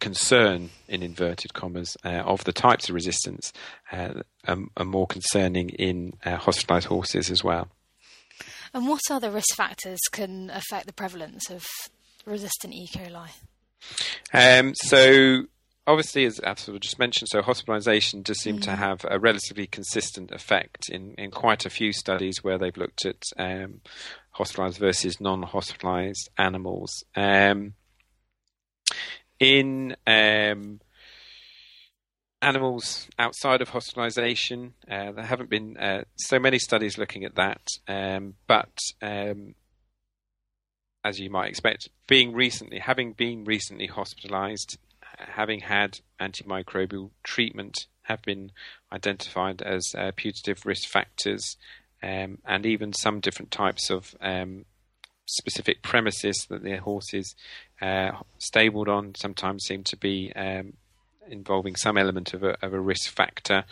concern, 0.00 0.70
in 0.88 1.02
inverted 1.02 1.54
commas, 1.54 1.96
uh, 2.04 2.22
of 2.24 2.44
the 2.44 2.52
types 2.52 2.88
of 2.88 2.94
resistance 2.94 3.52
uh, 3.92 4.22
are, 4.46 4.58
are, 4.76 4.84
more 4.84 5.06
concerning 5.06 5.70
in 5.70 6.14
uh, 6.24 6.36
hospitalized 6.36 6.86
horses 6.86 7.30
as 7.30 7.44
well. 7.44 7.68
And 8.74 8.88
what 8.88 9.00
other 9.10 9.30
risk 9.30 9.54
factors 9.54 10.00
can 10.10 10.50
affect 10.50 10.86
the 10.86 10.92
prevalence 10.92 11.50
of 11.50 11.64
resistant 12.26 12.74
E. 12.74 12.88
coli? 12.88 13.30
Um, 14.34 14.74
so, 14.74 15.44
obviously, 15.86 16.24
as 16.24 16.40
I've 16.40 16.80
just 16.80 16.98
mentioned, 16.98 17.28
so 17.30 17.40
hospitalisation 17.40 18.24
does 18.24 18.40
seem 18.40 18.58
mm. 18.58 18.62
to 18.62 18.72
have 18.72 19.06
a 19.08 19.18
relatively 19.18 19.66
consistent 19.66 20.32
effect 20.32 20.88
in, 20.90 21.14
in 21.14 21.30
quite 21.30 21.64
a 21.64 21.70
few 21.70 21.92
studies 21.92 22.42
where 22.42 22.58
they've 22.58 22.76
looked 22.76 23.06
at 23.06 23.22
um, 23.38 23.80
hospitalised 24.36 24.78
versus 24.78 25.20
non-hospitalised 25.20 26.28
animals. 26.36 27.04
Um, 27.14 27.74
in 29.38 29.96
um, 30.06 30.80
animals 32.42 33.08
outside 33.18 33.60
of 33.60 33.70
hospitalisation. 33.70 34.72
Uh, 34.90 35.12
there 35.12 35.24
haven't 35.24 35.50
been 35.50 35.76
uh, 35.76 36.04
so 36.16 36.38
many 36.38 36.58
studies 36.58 36.98
looking 36.98 37.24
at 37.24 37.34
that, 37.34 37.62
um, 37.88 38.34
but 38.46 38.78
um, 39.02 39.54
as 41.04 41.18
you 41.18 41.30
might 41.30 41.48
expect, 41.48 41.88
being 42.06 42.32
recently, 42.32 42.78
having 42.78 43.12
been 43.12 43.44
recently 43.44 43.88
hospitalised, 43.88 44.76
having 45.18 45.60
had 45.60 46.00
antimicrobial 46.20 47.10
treatment, 47.22 47.86
have 48.02 48.22
been 48.22 48.52
identified 48.92 49.62
as 49.62 49.84
uh, 49.96 50.12
putative 50.16 50.64
risk 50.64 50.88
factors, 50.88 51.56
um, 52.02 52.38
and 52.44 52.64
even 52.66 52.92
some 52.92 53.20
different 53.20 53.50
types 53.50 53.90
of 53.90 54.14
um, 54.20 54.64
specific 55.26 55.82
premises 55.82 56.46
that 56.48 56.62
their 56.62 56.80
horses 56.80 57.34
uh, 57.80 58.12
stabled 58.38 58.88
on 58.88 59.14
sometimes 59.14 59.64
seem 59.64 59.84
to 59.84 59.96
be 59.96 60.32
um, 60.34 60.74
involving 61.28 61.76
some 61.76 61.98
element 61.98 62.34
of 62.34 62.42
a, 62.42 62.56
of 62.64 62.72
a 62.72 62.80
risk 62.80 63.10
factor. 63.10 63.64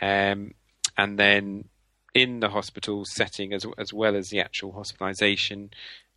Um, 0.00 0.54
and 0.98 1.18
then 1.18 1.68
in 2.14 2.40
the 2.40 2.48
hospital 2.48 3.04
setting, 3.04 3.52
as, 3.52 3.64
as 3.78 3.92
well 3.92 4.16
as 4.16 4.28
the 4.28 4.40
actual 4.40 4.72
hospitalization, 4.72 5.70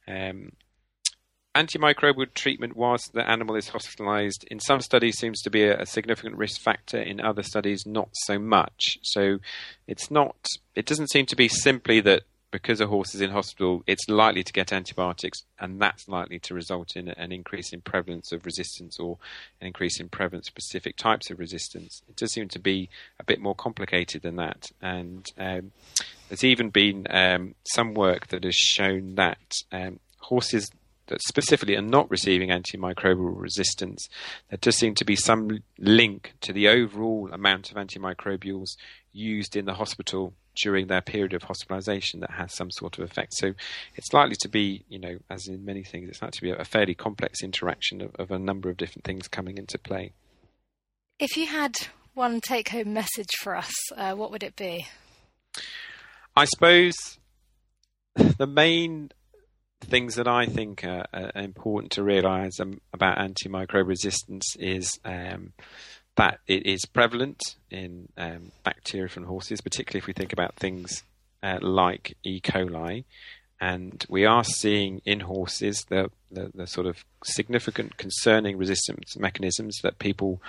um, 0.07 0.51
antimicrobial 1.55 2.31
treatment 2.33 2.75
whilst 2.75 3.13
the 3.13 3.27
animal 3.27 3.55
is 3.55 3.69
hospitalized 3.69 4.45
in 4.51 4.59
some 4.59 4.79
studies 4.79 5.17
seems 5.17 5.41
to 5.41 5.49
be 5.49 5.63
a, 5.63 5.81
a, 5.81 5.85
significant 5.85 6.35
risk 6.35 6.61
factor 6.61 7.01
in 7.01 7.19
other 7.19 7.41
studies 7.41 7.87
not 7.87 8.09
so 8.13 8.37
much 8.37 8.99
so 9.01 9.39
it's 9.87 10.11
not 10.11 10.35
it 10.75 10.85
doesn't 10.85 11.09
seem 11.09 11.25
to 11.25 11.35
be 11.35 11.47
simply 11.47 11.99
that 11.99 12.21
because 12.51 12.81
a 12.81 12.87
horse 12.87 13.13
is 13.13 13.21
in 13.21 13.29
hospital, 13.29 13.83
it's 13.85 14.09
likely 14.09 14.43
to 14.43 14.53
get 14.53 14.73
antibiotics, 14.73 15.43
and 15.59 15.79
that's 15.79 16.07
likely 16.07 16.39
to 16.39 16.53
result 16.53 16.95
in 16.95 17.09
an 17.09 17.31
increase 17.31 17.71
in 17.73 17.81
prevalence 17.81 18.31
of 18.31 18.45
resistance 18.45 18.99
or 18.99 19.17
an 19.61 19.67
increase 19.67 19.99
in 19.99 20.09
prevalence 20.09 20.47
of 20.47 20.53
specific 20.53 20.97
types 20.97 21.29
of 21.29 21.39
resistance. 21.39 22.01
It 22.09 22.15
does 22.15 22.33
seem 22.33 22.47
to 22.49 22.59
be 22.59 22.89
a 23.19 23.23
bit 23.23 23.39
more 23.39 23.55
complicated 23.55 24.21
than 24.21 24.37
that, 24.37 24.71
and 24.81 25.25
um, 25.37 25.71
there's 26.27 26.43
even 26.43 26.69
been 26.69 27.05
um, 27.09 27.55
some 27.63 27.93
work 27.93 28.27
that 28.27 28.43
has 28.43 28.55
shown 28.55 29.15
that 29.15 29.53
um, 29.71 29.99
horses 30.17 30.69
that 31.09 31.21
specifically 31.23 31.75
are 31.75 31.81
not 31.81 32.09
receiving 32.09 32.49
antimicrobial 32.49 33.39
resistance, 33.39 34.07
there 34.49 34.59
does 34.61 34.77
seem 34.77 34.95
to 34.95 35.05
be 35.05 35.15
some 35.15 35.59
link 35.77 36.33
to 36.41 36.53
the 36.53 36.67
overall 36.67 37.29
amount 37.33 37.71
of 37.71 37.77
antimicrobials 37.77 38.77
used 39.11 39.55
in 39.55 39.65
the 39.65 39.73
hospital 39.73 40.33
during 40.61 40.87
their 40.87 41.01
period 41.01 41.33
of 41.33 41.43
hospitalization 41.43 42.19
that 42.19 42.31
has 42.31 42.55
some 42.55 42.71
sort 42.71 42.97
of 42.97 43.03
effect. 43.03 43.33
So 43.35 43.53
it's 43.95 44.13
likely 44.13 44.35
to 44.41 44.49
be, 44.49 44.83
you 44.89 44.99
know, 44.99 45.17
as 45.29 45.47
in 45.47 45.65
many 45.65 45.83
things, 45.83 46.09
it's 46.09 46.21
likely 46.21 46.37
to 46.49 46.55
be 46.55 46.61
a 46.61 46.65
fairly 46.65 46.95
complex 46.95 47.43
interaction 47.43 48.01
of, 48.01 48.15
of 48.15 48.31
a 48.31 48.39
number 48.39 48.69
of 48.69 48.77
different 48.77 49.03
things 49.03 49.27
coming 49.27 49.57
into 49.57 49.77
play. 49.77 50.13
If 51.19 51.35
you 51.35 51.47
had 51.47 51.75
one 52.13 52.41
take 52.41 52.69
home 52.69 52.93
message 52.93 53.29
for 53.41 53.55
us, 53.55 53.73
uh, 53.95 54.13
what 54.13 54.31
would 54.31 54.43
it 54.43 54.55
be? 54.55 54.87
I 56.35 56.45
suppose 56.45 56.95
the 58.15 58.47
main 58.47 59.11
things 59.81 60.15
that 60.15 60.27
I 60.27 60.45
think 60.45 60.83
are, 60.83 61.05
are 61.13 61.31
important 61.35 61.91
to 61.93 62.03
realise 62.03 62.59
um, 62.59 62.81
about 62.93 63.17
antimicrobial 63.17 63.87
resistance 63.87 64.55
is 64.59 64.99
um, 65.05 65.53
that 66.19 66.41
it 66.47 66.65
is 66.65 66.83
prevalent 66.83 67.41
in 67.71 68.09
um, 68.17 68.51
bacteria 68.65 69.07
from 69.07 69.23
horses, 69.23 69.61
particularly 69.61 69.99
if 69.99 70.05
we 70.05 70.11
think 70.11 70.33
about 70.33 70.53
things 70.57 71.03
uh, 71.41 71.59
like 71.61 72.17
E. 72.23 72.41
coli. 72.41 73.05
And 73.61 74.05
we 74.09 74.25
are 74.25 74.43
seeing 74.43 75.01
in 75.05 75.21
horses 75.21 75.85
the, 75.87 76.11
the, 76.29 76.51
the, 76.53 76.67
sort 76.67 76.87
of 76.87 77.05
significant 77.23 77.95
concerning 77.95 78.57
resistance 78.57 79.15
mechanisms 79.17 79.79
that 79.81 79.97
people 79.97 80.41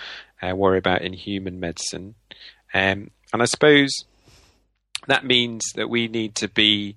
uh, 0.42 0.56
worry 0.56 0.78
about 0.78 1.02
in 1.02 1.12
human 1.12 1.61
medicine. 1.61 2.16
Um, 2.74 3.12
and 3.33 3.40
I 3.40 3.44
suppose 3.44 3.92
that 5.06 5.24
means 5.24 5.62
that 5.76 5.88
we 5.88 6.09
need 6.09 6.35
to 6.37 6.48
be 6.48 6.96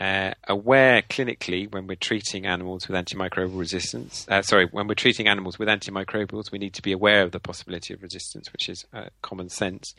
uh, 0.00 0.32
aware 0.46 1.02
clinically 1.02 1.70
when 1.70 1.86
we're 1.86 1.96
treating 1.96 2.46
animals 2.46 2.86
with 2.86 2.96
antimicrobial 2.96 3.58
resistance. 3.58 4.26
Uh, 4.28 4.42
sorry, 4.42 4.66
when 4.70 4.86
we're 4.86 4.94
treating 4.94 5.26
animals 5.26 5.58
with 5.58 5.68
antimicrobials, 5.68 6.52
we 6.52 6.58
need 6.58 6.74
to 6.74 6.82
be 6.82 6.92
aware 6.92 7.22
of 7.22 7.32
the 7.32 7.40
possibility 7.40 7.94
of 7.94 8.02
resistance, 8.02 8.52
which 8.52 8.68
is 8.68 8.84
uh, 8.92 9.06
common 9.22 9.48
sense. 9.48 9.94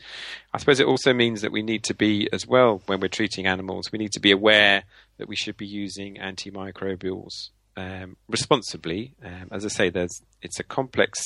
I 0.54 0.58
suppose 0.58 0.80
it 0.80 0.86
also 0.86 1.12
means 1.12 1.40
that 1.42 1.52
we 1.52 1.62
need 1.62 1.82
to 1.84 1.94
be, 1.94 2.28
as 2.32 2.46
well, 2.46 2.82
when 2.86 3.00
we're 3.00 3.08
treating 3.08 3.46
animals, 3.46 3.90
we 3.92 3.98
need 3.98 4.12
to 4.12 4.20
be 4.20 4.30
aware 4.30 4.84
that 5.18 5.28
we 5.28 5.36
should 5.36 5.56
be 5.56 5.66
using 5.66 6.16
antimicrobials 6.16 7.50
um, 7.76 8.16
responsibly. 8.28 9.14
Um, 9.24 9.48
as 9.50 9.64
I 9.64 9.68
say, 9.68 9.90
there's 9.90 10.20
it's 10.42 10.60
a 10.60 10.64
complex, 10.64 11.20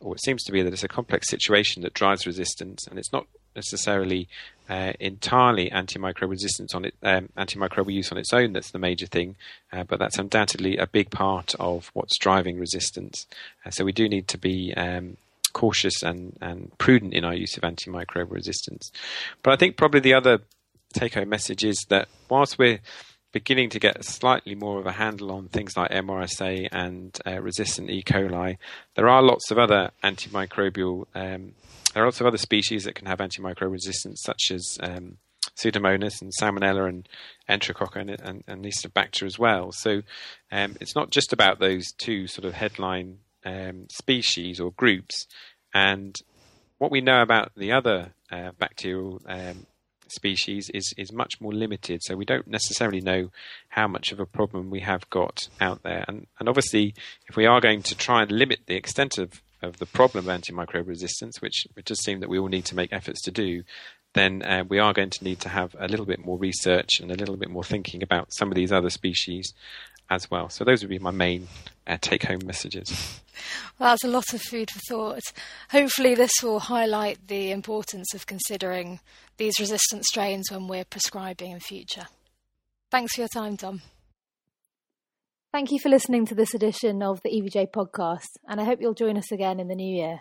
or 0.00 0.14
it 0.14 0.22
seems 0.22 0.42
to 0.44 0.52
be 0.52 0.62
that 0.62 0.72
it's 0.72 0.84
a 0.84 0.88
complex 0.88 1.28
situation 1.28 1.82
that 1.82 1.94
drives 1.94 2.26
resistance, 2.26 2.86
and 2.88 2.98
it's 2.98 3.12
not 3.12 3.26
necessarily 3.54 4.28
uh, 4.68 4.92
entirely 5.00 5.68
antimicrobial 5.70 6.30
resistance 6.30 6.74
on 6.74 6.84
it, 6.84 6.94
um, 7.02 7.28
antimicrobial 7.36 7.92
use 7.92 8.12
on 8.12 8.18
its 8.18 8.32
own 8.32 8.52
that's 8.52 8.70
the 8.70 8.78
major 8.78 9.06
thing, 9.06 9.34
uh, 9.72 9.82
but 9.82 9.98
that's 9.98 10.18
undoubtedly 10.18 10.76
a 10.76 10.86
big 10.86 11.10
part 11.10 11.54
of 11.58 11.90
what's 11.92 12.18
driving 12.18 12.58
resistance. 12.58 13.26
Uh, 13.64 13.70
so 13.70 13.84
we 13.84 13.92
do 13.92 14.08
need 14.08 14.28
to 14.28 14.38
be 14.38 14.72
um, 14.74 15.16
cautious 15.52 16.02
and, 16.02 16.36
and 16.40 16.76
prudent 16.78 17.14
in 17.14 17.24
our 17.24 17.34
use 17.34 17.56
of 17.56 17.62
antimicrobial 17.62 18.30
resistance. 18.30 18.92
But 19.42 19.52
I 19.52 19.56
think 19.56 19.76
probably 19.76 20.00
the 20.00 20.14
other 20.14 20.40
take 20.92 21.14
home 21.14 21.28
message 21.28 21.64
is 21.64 21.84
that 21.88 22.08
whilst 22.28 22.58
we're 22.58 22.80
beginning 23.32 23.70
to 23.70 23.78
get 23.78 24.04
slightly 24.04 24.54
more 24.54 24.80
of 24.80 24.86
a 24.86 24.92
handle 24.92 25.30
on 25.30 25.48
things 25.48 25.76
like 25.76 25.90
MRSA 25.90 26.68
and 26.72 27.16
uh, 27.26 27.40
resistant 27.40 27.90
E. 27.90 28.02
coli, 28.02 28.58
there 28.94 29.08
are 29.08 29.22
lots 29.22 29.50
of 29.50 29.58
other 29.58 29.90
antimicrobial, 30.02 31.06
um, 31.14 31.52
there 31.92 32.02
are 32.02 32.06
lots 32.06 32.20
of 32.20 32.26
other 32.26 32.38
species 32.38 32.84
that 32.84 32.94
can 32.94 33.06
have 33.06 33.18
antimicrobial 33.18 33.72
resistance, 33.72 34.22
such 34.22 34.50
as 34.50 34.78
um, 34.82 35.18
Pseudomonas 35.56 36.22
and 36.22 36.32
Salmonella 36.32 36.88
and 36.88 37.08
Enterococcus 37.48 38.00
and, 38.00 38.10
and, 38.10 38.44
and 38.46 38.64
Acinetobacter 38.64 39.26
as 39.26 39.38
well. 39.38 39.72
So 39.72 40.02
um, 40.52 40.76
it's 40.80 40.94
not 40.94 41.10
just 41.10 41.32
about 41.32 41.58
those 41.58 41.92
two 41.92 42.26
sort 42.26 42.44
of 42.44 42.54
headline 42.54 43.18
um, 43.44 43.86
species 43.90 44.60
or 44.60 44.72
groups. 44.72 45.26
And 45.74 46.16
what 46.78 46.90
we 46.90 47.00
know 47.00 47.22
about 47.22 47.52
the 47.56 47.72
other 47.72 48.12
uh, 48.30 48.52
bacterial 48.58 49.20
um, 49.26 49.66
species 50.08 50.70
is 50.74 50.92
is 50.96 51.12
much 51.12 51.40
more 51.40 51.52
limited. 51.52 52.02
So 52.02 52.16
we 52.16 52.24
don't 52.24 52.46
necessarily 52.48 53.00
know 53.00 53.30
how 53.68 53.86
much 53.86 54.12
of 54.12 54.20
a 54.20 54.26
problem 54.26 54.70
we 54.70 54.80
have 54.80 55.08
got 55.10 55.48
out 55.60 55.82
there. 55.82 56.04
And 56.08 56.26
and 56.38 56.48
obviously, 56.48 56.94
if 57.28 57.36
we 57.36 57.46
are 57.46 57.60
going 57.60 57.82
to 57.82 57.96
try 57.96 58.22
and 58.22 58.32
limit 58.32 58.60
the 58.66 58.76
extent 58.76 59.18
of 59.18 59.42
of 59.62 59.78
the 59.78 59.86
problem 59.86 60.28
of 60.28 60.40
antimicrobial 60.40 60.86
resistance, 60.88 61.40
which 61.40 61.66
it 61.76 61.84
does 61.84 62.02
seem 62.02 62.20
that 62.20 62.28
we 62.28 62.38
all 62.38 62.48
need 62.48 62.64
to 62.66 62.76
make 62.76 62.92
efforts 62.92 63.22
to 63.22 63.30
do, 63.30 63.62
then 64.14 64.42
uh, 64.42 64.64
we 64.68 64.78
are 64.78 64.92
going 64.92 65.10
to 65.10 65.24
need 65.24 65.40
to 65.40 65.48
have 65.48 65.76
a 65.78 65.88
little 65.88 66.06
bit 66.06 66.24
more 66.24 66.38
research 66.38 67.00
and 67.00 67.10
a 67.10 67.14
little 67.14 67.36
bit 67.36 67.50
more 67.50 67.64
thinking 67.64 68.02
about 68.02 68.32
some 68.32 68.48
of 68.48 68.54
these 68.54 68.72
other 68.72 68.90
species 68.90 69.52
as 70.10 70.30
well. 70.30 70.48
So 70.48 70.64
those 70.64 70.82
would 70.82 70.90
be 70.90 70.98
my 70.98 71.12
main 71.12 71.46
uh, 71.86 71.96
take 72.00 72.24
home 72.24 72.40
messages. 72.44 73.20
Well, 73.78 73.90
that's 73.90 74.04
a 74.04 74.08
lot 74.08 74.34
of 74.34 74.42
food 74.42 74.70
for 74.70 74.80
thought. 74.80 75.22
Hopefully, 75.70 76.14
this 76.14 76.32
will 76.42 76.58
highlight 76.58 77.28
the 77.28 77.52
importance 77.52 78.12
of 78.12 78.26
considering 78.26 79.00
these 79.38 79.58
resistant 79.58 80.04
strains 80.04 80.50
when 80.50 80.68
we're 80.68 80.84
prescribing 80.84 81.52
in 81.52 81.60
future. 81.60 82.08
Thanks 82.90 83.14
for 83.14 83.22
your 83.22 83.28
time, 83.32 83.56
Tom. 83.56 83.80
Thank 85.52 85.72
you 85.72 85.80
for 85.80 85.88
listening 85.88 86.26
to 86.26 86.34
this 86.36 86.54
edition 86.54 87.02
of 87.02 87.20
the 87.24 87.30
EVJ 87.30 87.72
podcast, 87.72 88.38
and 88.46 88.60
I 88.60 88.64
hope 88.64 88.78
you'll 88.80 88.94
join 88.94 89.16
us 89.16 89.32
again 89.32 89.58
in 89.58 89.66
the 89.66 89.74
new 89.74 89.96
year. 89.96 90.20